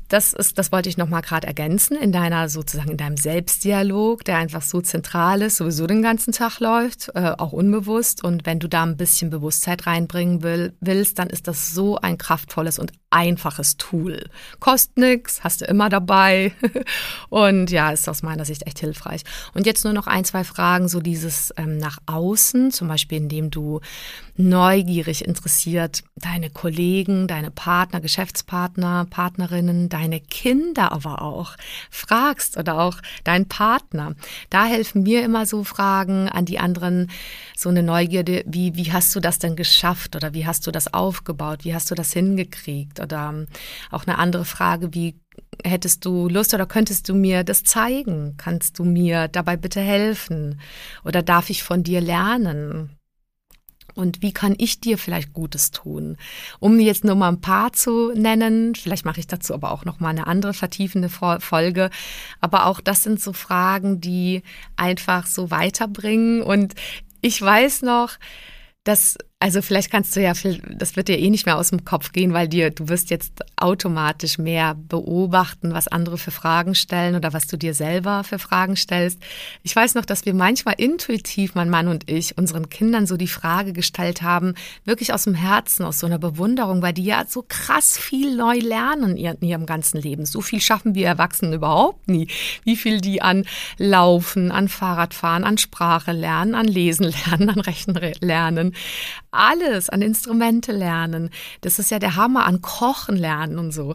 das 0.09 0.33
ist, 0.33 0.59
das 0.59 0.73
wollte 0.73 0.89
ich 0.89 0.97
noch 0.97 1.09
mal 1.09 1.21
gerade 1.21 1.47
ergänzen 1.47 1.97
in 1.97 2.13
deiner 2.13 2.49
sozusagen 2.49 2.91
in 2.91 2.97
deinem 2.97 3.17
Selbstdialog, 3.17 4.25
der 4.25 4.39
einfach 4.39 4.63
so 4.63 4.81
zentral 4.81 5.43
ist, 5.43 5.57
sowieso 5.57 5.87
den 5.87 6.03
ganzen 6.03 6.33
Tag 6.33 6.61
läuft, 6.61 7.11
äh, 7.15 7.33
auch 7.37 7.53
unbewusst. 7.53 8.23
Und 8.23 8.47
wenn 8.47 8.59
du 8.59 8.69
da 8.69 8.83
ein 8.83 8.97
bisschen 8.97 9.31
Bewusstheit 9.31 9.87
reinbringen 9.87 10.43
will, 10.43 10.75
willst, 10.81 11.19
dann 11.19 11.29
ist 11.29 11.49
das 11.49 11.73
so 11.73 11.97
ein 11.97 12.19
kraftvolles 12.19 12.79
und 12.79 12.93
einfaches 13.11 13.77
Tool. 13.77 14.29
Kostet 14.61 14.99
nichts, 14.99 15.43
hast 15.43 15.61
du 15.61 15.65
immer 15.65 15.89
dabei. 15.89 16.53
und 17.29 17.71
ja, 17.71 17.91
ist 17.91 18.09
aus 18.09 18.23
meiner 18.23 18.45
Sicht 18.45 18.67
echt 18.67 18.79
hilfreich. 18.79 19.23
Und 19.55 19.67
jetzt 19.67 19.85
nur 19.85 19.93
noch 19.93 20.07
ein, 20.07 20.25
zwei 20.25 20.45
Fragen, 20.45 20.89
so 20.89 21.01
dieses 21.01 21.53
ähm, 21.57 21.79
nach 21.79 21.99
außen, 22.07 22.71
zum 22.73 22.89
Beispiel 22.89 23.19
indem 23.19 23.51
du 23.51 23.81
neugierig 24.39 25.25
interessiert 25.25 26.03
deine 26.17 26.51
Kollegen, 26.51 27.27
deine 27.27 27.51
Partner, 27.51 28.01
Geschäftspartner, 28.01 29.07
Partnerinnen, 29.09 29.89
deine 29.89 30.21
Kinder 30.21 30.93
aber 30.93 31.23
auch 31.23 31.57
fragst 31.91 32.57
oder 32.57 32.79
auch 32.81 32.99
deinen 33.25 33.49
Partner. 33.49 34.15
Da 34.51 34.67
helfen 34.67 35.03
mir 35.03 35.25
immer 35.25 35.47
so 35.47 35.65
Fragen 35.65 36.29
an 36.29 36.45
die 36.45 36.59
anderen, 36.59 37.11
so 37.57 37.69
eine 37.69 37.83
Neugierde, 37.83 38.45
wie, 38.47 38.77
wie 38.77 38.93
hast 38.93 39.15
du 39.15 39.21
das 39.21 39.39
denn 39.39 39.57
geschafft 39.57 40.17
oder 40.17 40.35
wie 40.35 40.47
hast 40.47 40.67
du 40.67 40.71
das 40.71 40.93
aufgebaut, 40.93 41.65
wie 41.65 41.75
hast 41.75 41.91
du 41.91 41.95
das 41.95 42.13
hingekriegt 42.13 43.01
oder 43.01 43.47
auch 43.91 44.07
eine 44.07 44.19
andere 44.19 44.45
Frage, 44.45 44.95
wie 44.95 45.19
hättest 45.65 46.05
du 46.05 46.29
Lust 46.29 46.55
oder 46.55 46.67
könntest 46.67 47.09
du 47.09 47.15
mir 47.15 47.45
das 47.45 47.63
zeigen? 47.63 48.35
Kannst 48.37 48.79
du 48.79 48.85
mir 48.85 49.29
dabei 49.29 49.57
bitte 49.57 49.81
helfen? 49.81 50.61
Oder 51.05 51.23
darf 51.23 51.51
ich 51.51 51.63
von 51.63 51.83
dir 51.83 52.01
lernen? 52.01 52.97
Und 53.97 54.23
wie 54.23 54.33
kann 54.33 54.55
ich 54.59 54.81
dir 54.81 54.99
vielleicht 54.99 55.33
Gutes 55.33 55.71
tun? 55.71 56.17
Um 56.61 56.79
jetzt 56.79 57.05
nur 57.05 57.15
mal 57.15 57.29
ein 57.29 57.41
paar 57.41 57.73
zu 57.73 58.13
nennen, 58.15 58.75
vielleicht 58.75 59.05
mache 59.05 59.21
ich 59.21 59.27
dazu 59.27 59.55
aber 59.55 59.73
auch 59.73 59.85
noch 59.85 60.01
mal 60.01 60.11
eine 60.11 60.27
andere 60.27 60.55
vertiefende 60.55 61.09
Folge, 61.09 61.91
aber 62.41 62.67
auch 62.67 62.81
das 62.81 63.03
sind 63.03 63.21
so 63.21 63.33
Fragen, 63.33 64.01
die 64.01 64.43
einfach 64.77 65.27
so 65.27 65.51
weiterbringen 65.51 66.43
und 66.43 66.75
ich 67.23 67.41
weiß 67.41 67.83
noch, 67.83 68.13
dass 68.85 69.19
also 69.39 69.61
vielleicht 69.61 69.91
kannst 69.91 70.17
du 70.17 70.23
ja, 70.23 70.33
das 70.79 70.97
wird 70.97 71.09
dir 71.09 71.19
eh 71.19 71.29
nicht 71.29 71.45
mehr 71.45 71.59
aus 71.59 71.69
dem 71.69 71.85
Kopf 71.85 72.13
gehen, 72.13 72.33
weil 72.33 72.49
dir, 72.49 72.71
du 72.71 72.89
wirst 72.89 73.11
jetzt 73.11 73.45
automatisch 73.57 74.39
mehr 74.39 74.75
beobachten, 74.75 75.75
was 75.75 75.89
andere 75.89 76.17
für 76.17 76.31
Fragen 76.31 76.75
stellen 76.75 77.17
oder 77.17 77.35
was 77.35 77.47
du 77.47 77.59
dir 77.59 77.75
selber 77.75 78.25
für 78.25 78.39
Fragen 78.39 78.77
stellst. 78.77 79.21
Ich 79.63 79.77
weiß 79.77 79.95
noch, 79.95 80.07
dass 80.07 80.25
wir 80.25 80.33
manchmal 80.33 80.77
intuitiv, 80.79 81.55
mein 81.55 81.69
Mann 81.69 81.89
und 81.89 82.11
ich, 82.11 82.39
unseren 82.39 82.71
Kindern 82.71 83.07
so 83.07 83.19
die 83.19 83.29
Frage 83.29 83.75
gestellt 83.75 84.23
haben, 84.23 84.55
wirklich 84.87 85.13
aus 85.13 85.25
dem 85.25 85.35
Herzen, 85.35 85.85
aus 85.85 85.99
so 85.99 86.07
einer 86.07 86.19
Bewunderung, 86.19 86.81
weil 86.81 86.95
die 86.95 87.05
ja 87.05 87.23
so 87.29 87.45
krass 87.47 87.99
viel 87.99 88.35
neu 88.37 88.57
lernen 88.59 89.19
in 89.19 89.37
ihrem 89.43 89.67
ganzen 89.67 90.01
Leben. 90.01 90.25
So 90.25 90.41
viel 90.41 90.63
schaffen 90.63 90.95
wir 90.95 91.07
Erwachsenen 91.09 91.53
überhaupt 91.53 92.09
nie. 92.09 92.29
Wie 92.65 92.77
viel 92.77 93.03
die 93.03 93.21
an 93.21 93.45
Laufen, 93.77 94.51
an 94.51 94.69
Fahrradfahren, 94.69 95.45
an 95.45 95.59
Sprache 95.59 96.13
lernen, 96.13 96.55
an 96.55 96.67
Lesen 96.67 97.13
lernen, 97.27 97.51
an 97.51 97.61
Rechnen 97.61 98.15
lernen 98.23 98.73
alles 99.37 99.89
an 99.89 100.03
Instrumente 100.03 100.73
lernen. 100.73 101.31
Das 101.61 101.79
ist 101.79 101.91
ja 101.91 101.99
der 101.99 102.17
Hammer 102.17 102.47
an 102.47 102.63
Kochen 102.63 103.17
lernen 103.17 103.59
und 103.59 103.73
so, 103.73 103.95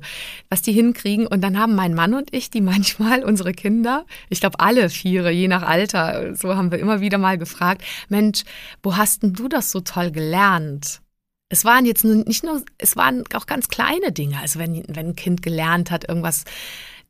was 0.49 0.62
die 0.62 0.71
hinkriegen. 0.71 1.27
Und 1.27 1.41
dann 1.41 1.58
haben 1.58 1.75
mein 1.75 1.93
Mann 1.93 2.13
und 2.13 2.34
ich, 2.34 2.49
die 2.49 2.62
manchmal 2.71 3.23
unsere 3.23 3.54
Kinder, 3.54 4.06
ich 4.30 4.39
glaube 4.39 4.60
alle 4.60 4.89
Viere, 4.89 5.32
je 5.32 5.47
nach 5.47 5.63
Alter, 5.63 6.36
so 6.36 6.56
haben 6.56 6.71
wir 6.71 6.80
immer 6.80 7.01
wieder 7.01 7.17
mal 7.17 7.38
gefragt, 7.38 7.84
Mensch, 8.10 8.43
wo 8.84 8.97
hast 8.97 9.23
denn 9.23 9.34
du 9.34 9.47
das 9.47 9.71
so 9.71 9.82
toll 9.82 10.12
gelernt? 10.12 11.01
Es 11.49 11.65
waren 11.65 11.86
jetzt 11.86 12.06
nicht 12.06 12.45
nur, 12.45 12.63
es 12.77 12.95
waren 12.95 13.23
auch 13.34 13.45
ganz 13.45 13.67
kleine 13.67 14.13
Dinge. 14.13 14.39
Also 14.39 14.58
wenn, 14.58 14.84
wenn 14.88 15.08
ein 15.08 15.15
Kind 15.17 15.41
gelernt 15.41 15.91
hat, 15.91 16.08
irgendwas 16.08 16.45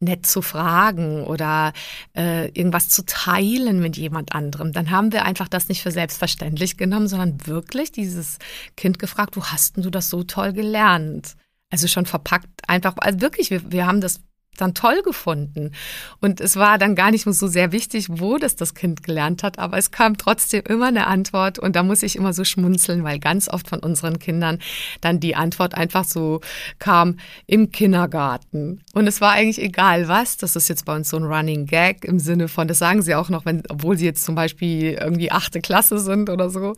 nett 0.02 0.26
zu 0.26 0.42
fragen 0.42 1.24
oder 1.24 1.74
äh, 2.16 2.48
irgendwas 2.50 2.90
zu 2.90 3.06
teilen 3.06 3.80
mit 3.80 3.98
jemand 3.98 4.34
anderem. 4.34 4.74
Dann 4.74 4.90
haben 4.90 5.12
wir 5.12 5.26
einfach 5.26 5.48
das 5.48 5.70
nicht 5.70 5.82
für 5.82 5.92
selbstverständlich 5.92 6.78
genommen, 6.78 7.08
sondern 7.08 7.46
wirklich 7.46 7.92
dieses 7.92 8.40
Kind 8.76 9.00
gefragt, 9.00 9.38
wo 9.38 9.46
hast 9.46 9.78
denn 9.78 9.84
du 9.84 9.90
das 9.90 10.10
so 10.10 10.24
toll 10.24 10.54
gelernt? 10.54 11.36
Also 11.70 11.88
schon 11.88 12.06
verpackt 12.06 12.50
einfach, 12.68 12.96
also 12.98 13.22
wirklich, 13.22 13.50
wir, 13.50 13.72
wir 13.72 13.86
haben 13.86 14.02
das 14.02 14.22
dann 14.58 14.74
toll 14.74 15.02
gefunden. 15.04 15.72
Und 16.20 16.42
es 16.42 16.56
war 16.56 16.78
dann 16.78 16.96
gar 16.96 17.12
nicht 17.12 17.24
so 17.24 17.48
sehr 17.48 17.72
wichtig, 17.72 18.08
wo 18.10 18.38
das 18.38 18.56
das 18.56 18.76
Kind 18.76 19.04
gelernt 19.04 19.44
hat, 19.44 19.60
aber 19.60 19.78
es 19.78 19.92
kam 19.92 20.18
trotzdem 20.18 20.64
immer 20.68 20.88
eine 20.88 21.08
Antwort 21.08 21.58
und 21.58 21.76
da 21.76 21.84
muss 21.84 22.04
ich 22.04 22.16
immer 22.16 22.34
so 22.34 22.44
schmunzeln, 22.44 23.04
weil 23.04 23.20
ganz 23.20 23.48
oft 23.50 23.68
von 23.68 23.80
unseren 23.80 24.20
Kindern 24.20 24.60
dann 25.00 25.20
die 25.20 25.36
Antwort 25.36 25.76
einfach 25.76 26.04
so 26.04 26.42
kam 26.80 27.18
im 27.48 27.72
Kindergarten. 27.72 28.82
Und 28.94 29.08
es 29.08 29.22
war 29.22 29.32
eigentlich 29.32 29.62
egal 29.62 30.08
was, 30.08 30.38
das 30.38 30.56
ist 30.56 30.68
jetzt 30.68 30.86
bei 30.86 30.96
uns 30.96 31.10
so 31.10 31.18
ein 31.18 31.24
Running 31.24 31.66
Gag 31.66 32.06
im 32.06 32.20
Sinne 32.20 32.48
von, 32.48 32.68
das 32.68 32.80
sagen 32.80 33.02
sie 33.02 33.16
auch 33.16 33.30
noch, 33.30 33.46
wenn, 33.46 33.64
obwohl 33.70 33.98
sie 33.98 34.06
jetzt 34.06 34.26
zum 34.26 34.36
Beispiel 34.36 34.98
irgendwie 35.00 35.32
achte 35.32 35.62
Klasse 35.62 36.00
sind 36.00 36.30
oder 36.30 36.50
so. 36.50 36.76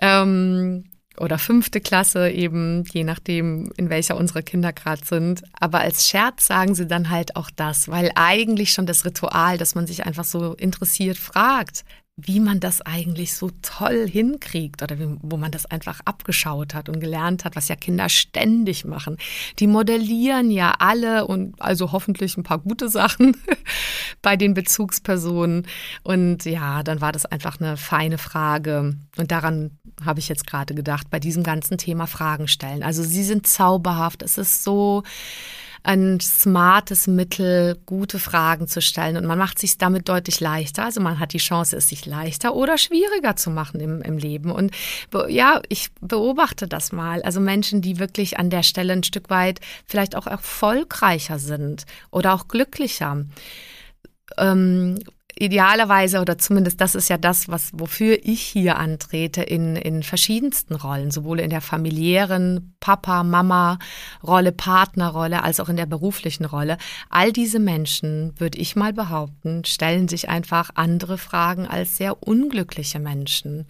Ähm, 0.00 0.84
oder 1.20 1.38
fünfte 1.38 1.80
Klasse 1.80 2.30
eben, 2.30 2.84
je 2.92 3.04
nachdem, 3.04 3.70
in 3.76 3.90
welcher 3.90 4.16
unsere 4.16 4.42
Kinder 4.42 4.72
gerade 4.72 5.04
sind. 5.04 5.42
Aber 5.58 5.80
als 5.80 6.08
Scherz 6.08 6.46
sagen 6.46 6.74
sie 6.74 6.86
dann 6.86 7.10
halt 7.10 7.36
auch 7.36 7.50
das, 7.50 7.88
weil 7.88 8.10
eigentlich 8.14 8.72
schon 8.72 8.86
das 8.86 9.04
Ritual, 9.04 9.58
dass 9.58 9.74
man 9.74 9.86
sich 9.86 10.04
einfach 10.04 10.24
so 10.24 10.54
interessiert 10.54 11.18
fragt, 11.18 11.84
wie 12.20 12.40
man 12.40 12.58
das 12.58 12.82
eigentlich 12.82 13.32
so 13.34 13.50
toll 13.62 14.08
hinkriegt 14.08 14.82
oder 14.82 14.98
wie, 14.98 15.06
wo 15.22 15.36
man 15.36 15.52
das 15.52 15.66
einfach 15.66 16.00
abgeschaut 16.04 16.74
hat 16.74 16.88
und 16.88 16.98
gelernt 16.98 17.44
hat, 17.44 17.54
was 17.54 17.68
ja 17.68 17.76
Kinder 17.76 18.08
ständig 18.08 18.84
machen. 18.84 19.18
Die 19.60 19.68
modellieren 19.68 20.50
ja 20.50 20.74
alle 20.80 21.28
und 21.28 21.54
also 21.62 21.92
hoffentlich 21.92 22.36
ein 22.36 22.42
paar 22.42 22.58
gute 22.58 22.88
Sachen 22.88 23.36
bei 24.22 24.36
den 24.36 24.52
Bezugspersonen. 24.52 25.68
Und 26.02 26.44
ja, 26.44 26.82
dann 26.82 27.00
war 27.00 27.12
das 27.12 27.24
einfach 27.24 27.60
eine 27.60 27.76
feine 27.76 28.18
Frage. 28.18 28.96
Und 29.16 29.30
daran 29.30 29.78
habe 30.04 30.18
ich 30.18 30.28
jetzt 30.28 30.44
gerade 30.44 30.74
gedacht, 30.74 31.10
bei 31.10 31.20
diesem 31.20 31.44
ganzen 31.44 31.78
Thema 31.78 32.08
Fragen 32.08 32.48
stellen. 32.48 32.82
Also 32.82 33.04
sie 33.04 33.22
sind 33.22 33.46
zauberhaft. 33.46 34.22
Es 34.22 34.38
ist 34.38 34.64
so 34.64 35.04
ein 35.82 36.20
smartes 36.20 37.06
Mittel, 37.06 37.78
gute 37.86 38.18
Fragen 38.18 38.68
zu 38.68 38.80
stellen. 38.80 39.16
Und 39.16 39.26
man 39.26 39.38
macht 39.38 39.58
sich 39.58 39.78
damit 39.78 40.08
deutlich 40.08 40.40
leichter. 40.40 40.84
Also 40.84 41.00
man 41.00 41.18
hat 41.18 41.32
die 41.32 41.38
Chance, 41.38 41.76
es 41.76 41.88
sich 41.88 42.06
leichter 42.06 42.54
oder 42.54 42.78
schwieriger 42.78 43.36
zu 43.36 43.50
machen 43.50 43.80
im, 43.80 44.02
im 44.02 44.18
Leben. 44.18 44.50
Und 44.50 44.72
ja, 45.28 45.60
ich 45.68 45.88
beobachte 46.00 46.68
das 46.68 46.92
mal. 46.92 47.22
Also 47.22 47.40
Menschen, 47.40 47.82
die 47.82 47.98
wirklich 47.98 48.38
an 48.38 48.50
der 48.50 48.62
Stelle 48.62 48.92
ein 48.92 49.04
Stück 49.04 49.30
weit 49.30 49.60
vielleicht 49.86 50.16
auch 50.16 50.26
erfolgreicher 50.26 51.38
sind 51.38 51.84
oder 52.10 52.34
auch 52.34 52.48
glücklicher. 52.48 53.24
Ähm, 54.36 54.98
idealerweise 55.38 56.20
oder 56.20 56.36
zumindest 56.38 56.80
das 56.80 56.94
ist 56.94 57.08
ja 57.08 57.16
das, 57.16 57.48
was 57.48 57.70
wofür 57.72 58.18
ich 58.22 58.42
hier 58.42 58.76
antrete 58.76 59.42
in, 59.42 59.76
in 59.76 60.02
verschiedensten 60.02 60.74
Rollen, 60.74 61.10
sowohl 61.10 61.40
in 61.40 61.50
der 61.50 61.60
familiären 61.60 62.74
Papa, 62.80 63.22
Mama 63.22 63.78
Rolle, 64.26 64.52
Partnerrolle, 64.52 65.42
als 65.42 65.60
auch 65.60 65.68
in 65.68 65.76
der 65.76 65.86
beruflichen 65.86 66.44
Rolle. 66.44 66.76
All 67.08 67.32
diese 67.32 67.58
Menschen, 67.58 68.32
würde 68.38 68.58
ich 68.58 68.76
mal 68.76 68.92
behaupten, 68.92 69.64
stellen 69.64 70.08
sich 70.08 70.28
einfach 70.28 70.70
andere 70.74 71.18
Fragen 71.18 71.66
als 71.66 71.96
sehr 71.96 72.22
unglückliche 72.22 72.98
Menschen 72.98 73.66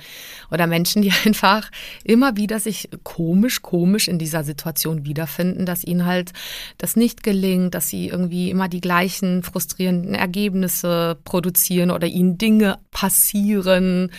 oder 0.51 0.67
Menschen, 0.67 1.03
die 1.03 1.13
einfach 1.27 1.71
immer 2.05 2.37
wieder 2.37 2.61
sich 2.61 2.89
komisch, 3.05 3.61
komisch 3.63 4.09
in 4.09 4.19
dieser 4.19 4.45
Situation 4.45 5.05
wiederfinden, 5.05 5.67
dass 5.67 5.85
ihnen 5.85 6.07
halt 6.07 6.33
das 6.79 6.97
nicht 6.97 7.23
gelingt, 7.23 7.75
dass 7.75 7.89
sie 7.89 8.09
irgendwie 8.09 8.51
immer 8.51 8.69
die 8.69 8.81
gleichen 8.81 9.43
frustrierenden 9.43 10.15
Ergebnisse 10.15 11.19
produzieren 11.25 11.58
produzieren 11.59 11.91
oder 11.91 12.07
ihnen 12.07 12.39
Dinge 12.39 12.79
passieren. 12.91 14.11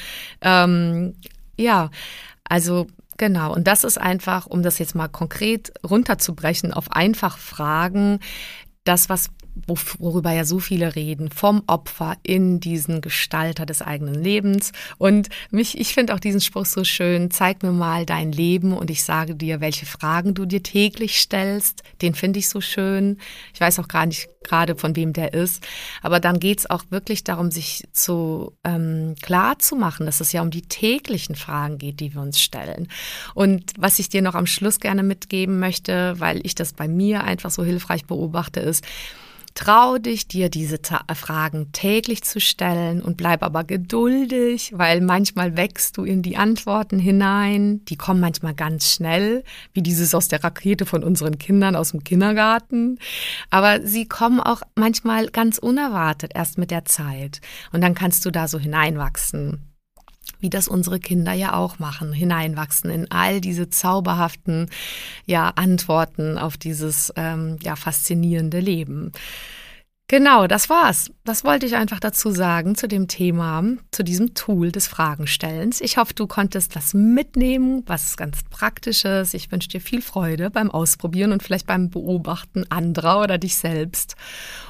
Ähm, 0.42 1.16
ja, 1.58 1.90
also 2.44 2.88
genau. 3.18 3.54
Und 3.54 3.68
das 3.68 3.84
ist 3.84 3.98
einfach, 3.98 4.46
um 4.46 4.62
das 4.62 4.80
jetzt 4.80 4.96
mal 4.96 5.08
konkret 5.08 5.72
runterzubrechen 5.88 6.74
auf 6.74 6.92
einfach 6.92 7.38
Fragen, 7.38 8.20
das, 8.84 9.10
was 9.10 9.30
worüber 9.68 10.32
ja 10.32 10.46
so 10.46 10.60
viele 10.60 10.96
reden, 10.96 11.30
vom 11.32 11.64
Opfer 11.68 12.18
in 12.24 12.60
diesen 12.60 13.02
Gestalter 13.02 13.66
des 13.66 13.82
eigenen 13.82 14.16
Lebens. 14.16 14.72
Und 14.98 15.30
mich, 15.52 15.80
ich 15.80 15.94
finde 15.94 16.14
auch 16.14 16.20
diesen 16.20 16.42
Spruch 16.42 16.66
so 16.66 16.84
schön, 16.84 17.32
zeig 17.32 17.64
mir 17.64 17.72
mal 17.72 18.06
dein 18.06 18.32
Leben 18.32 18.74
und 18.74 18.90
ich 18.90 19.04
sage 19.04 19.36
dir, 19.36 19.62
welche 19.62 19.86
Fragen 19.86 20.34
du 20.34 20.46
dir 20.46 20.64
täglich 20.64 21.20
stellst. 21.20 21.84
Den 22.02 22.16
finde 22.16 22.40
ich 22.40 22.50
so 22.50 22.62
schön. 22.62 23.18
Ich 23.54 23.62
weiß 23.62 23.80
auch 23.80 23.88
gar 23.88 24.06
nicht 24.06 24.30
gerade, 24.44 24.76
von 24.76 24.96
wem 24.96 25.14
der 25.14 25.34
ist. 25.34 25.66
Aber 26.02 26.20
dann 26.20 26.40
geht 26.40 26.60
es 26.60 26.70
auch 26.70 26.84
wirklich 26.90 27.24
darum, 27.24 27.52
sich 27.52 27.88
zu 27.92 28.54
ähm, 28.64 29.16
klar 29.22 29.60
zu 29.60 29.76
machen, 29.76 30.06
dass 30.06 30.22
es 30.22 30.32
ja 30.32 30.42
um 30.42 30.52
die 30.52 30.64
täglichen 30.64 31.36
Fragen 31.36 31.78
geht, 31.78 32.00
die 32.00 32.14
wir 32.14 32.22
uns 32.22 32.40
stellen. 32.42 32.88
Und 33.34 33.74
was 33.78 34.00
ich 34.00 34.10
dir 34.10 34.22
noch 34.22 34.36
am 34.36 34.46
Schluss 34.46 34.80
gerne 34.80 35.04
mitgeben 35.04 35.60
möchte, 35.60 36.16
weil 36.20 36.46
ich 36.46 36.56
das 36.56 36.74
bei 36.74 36.88
mir 36.88 37.24
einfach 37.24 37.52
so 37.52 37.64
hilfreich 37.64 38.06
beobachte, 38.06 38.60
ist, 38.60 38.84
Trau 39.54 39.98
dich, 39.98 40.28
dir 40.28 40.50
diese 40.50 40.80
Fragen 41.16 41.72
täglich 41.72 42.24
zu 42.24 42.40
stellen 42.40 43.02
und 43.02 43.18
bleib 43.18 43.44
aber 43.44 43.64
geduldig, 43.64 44.72
weil 44.76 45.02
manchmal 45.02 45.58
wächst 45.58 45.98
du 45.98 46.04
in 46.04 46.22
die 46.22 46.38
Antworten 46.38 47.00
hinein. 47.00 47.84
Die 47.86 47.98
kommen 47.98 48.20
manchmal 48.20 48.54
ganz 48.54 48.92
schnell, 48.92 49.44
wie 49.74 49.82
dieses 49.82 50.16
aus 50.16 50.28
der 50.28 50.44
Rakete 50.44 50.86
von 50.86 51.04
unseren 51.04 51.38
Kindern 51.38 51.76
aus 51.76 51.92
dem 51.92 52.04
Kindergarten. 52.04 53.00
Aber 53.50 53.86
sie 53.86 54.08
kommen 54.08 54.40
auch 54.40 54.62
manchmal 54.76 55.28
ganz 55.28 55.58
unerwartet 55.58 56.32
erst 56.36 56.58
mit 56.58 56.72
der 56.72 56.86
Zeit. 56.86 57.42
Und 57.72 57.82
dann 57.82 57.96
kannst 57.96 58.26
du 58.26 58.32
da 58.32 58.48
so 58.48 58.60
hineinwachsen 58.60 59.69
wie 60.40 60.50
das 60.50 60.68
unsere 60.68 61.00
Kinder 61.00 61.34
ja 61.34 61.54
auch 61.54 61.80
machen, 61.80 62.14
hineinwachsen 62.14 62.90
in 62.90 63.12
all 63.12 63.42
diese 63.42 63.70
zauberhaften 63.70 64.70
ja, 65.26 65.50
Antworten 65.56 66.38
auf 66.38 66.58
dieses 66.58 67.14
ähm, 67.16 67.58
ja, 67.62 67.76
faszinierende 67.76 68.60
Leben. 68.60 69.12
Genau, 70.12 70.48
das 70.48 70.72
war's. 70.72 71.12
Das 71.24 71.44
wollte 71.44 71.68
ich 71.68 71.76
einfach 71.76 72.00
dazu 72.00 72.32
sagen 72.32 72.74
zu 72.74 72.88
dem 72.88 73.08
Thema, 73.08 73.64
zu 73.92 74.04
diesem 74.04 74.34
Tool 74.34 74.72
des 74.72 74.88
Fragenstellens. 74.88 75.82
Ich 75.82 75.98
hoffe, 75.98 76.16
du 76.16 76.26
konntest 76.26 76.76
was 76.76 76.96
mitnehmen, 76.96 77.84
was 77.86 78.18
ganz 78.18 78.42
Praktisches. 78.50 79.36
Ich 79.36 79.52
wünsche 79.52 79.70
dir 79.70 79.80
viel 79.80 80.02
Freude 80.02 80.50
beim 80.50 80.72
Ausprobieren 80.72 81.32
und 81.32 81.44
vielleicht 81.44 81.68
beim 81.68 81.92
Beobachten 81.92 82.66
anderer 82.72 83.22
oder 83.22 83.38
dich 83.38 83.56
selbst. 83.56 84.16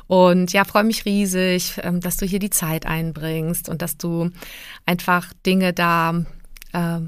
Und 0.08 0.52
ja, 0.52 0.65
freue 0.65 0.84
mich 0.84 1.06
riesig, 1.06 1.75
ähm, 1.84 2.02
dass 2.02 2.17
du 2.17 2.25
hier 2.25 2.39
die 2.39 2.49
Zeit 2.49 2.86
einbringst 2.86 3.69
und 3.69 3.82
dass 3.82 3.95
du 3.95 4.32
einfach 4.86 5.32
Dinge 5.45 5.71
da 5.71 6.25
äh, 6.73 6.99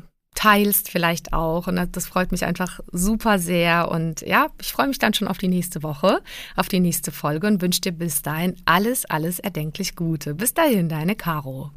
teilst 0.42 0.90
vielleicht 0.90 1.34
auch. 1.34 1.68
Und 1.68 1.80
das 1.96 2.08
freut 2.08 2.32
mich 2.32 2.46
einfach 2.46 2.80
super 2.92 3.38
sehr. 3.38 3.92
Und 3.92 4.22
ja, 4.22 4.48
ich 4.60 4.72
freue 4.72 4.88
mich 4.88 5.00
dann 5.00 5.14
schon 5.14 5.28
auf 5.28 5.38
die 5.38 5.48
nächste 5.48 5.84
Woche, 5.84 6.22
auf 6.56 6.68
die 6.68 6.80
nächste 6.80 7.12
Folge 7.12 7.48
und 7.48 7.62
wünsche 7.62 7.82
dir 7.82 7.92
bis 7.92 8.22
dahin 8.22 8.56
alles, 8.66 9.06
alles 9.06 9.40
erdenklich 9.40 9.96
Gute. 9.96 10.34
Bis 10.34 10.54
dahin, 10.54 10.90
deine 10.90 11.16
Caro. 11.16 11.72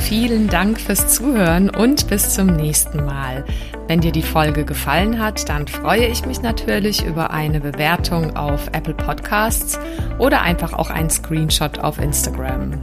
Vielen 0.00 0.48
Dank 0.48 0.80
fürs 0.80 1.14
Zuhören 1.14 1.70
und 1.70 2.08
bis 2.08 2.34
zum 2.34 2.48
nächsten 2.48 3.04
Mal. 3.04 3.44
Wenn 3.86 4.00
dir 4.00 4.12
die 4.12 4.22
Folge 4.22 4.64
gefallen 4.64 5.22
hat, 5.22 5.48
dann 5.48 5.68
freue 5.68 6.06
ich 6.06 6.26
mich 6.26 6.42
natürlich 6.42 7.04
über 7.04 7.30
eine 7.30 7.60
Bewertung 7.60 8.36
auf 8.36 8.66
Apple 8.72 8.94
Podcasts 8.94 9.78
oder 10.18 10.42
einfach 10.42 10.72
auch 10.72 10.90
einen 10.90 11.10
Screenshot 11.10 11.78
auf 11.78 11.98
Instagram. 11.98 12.82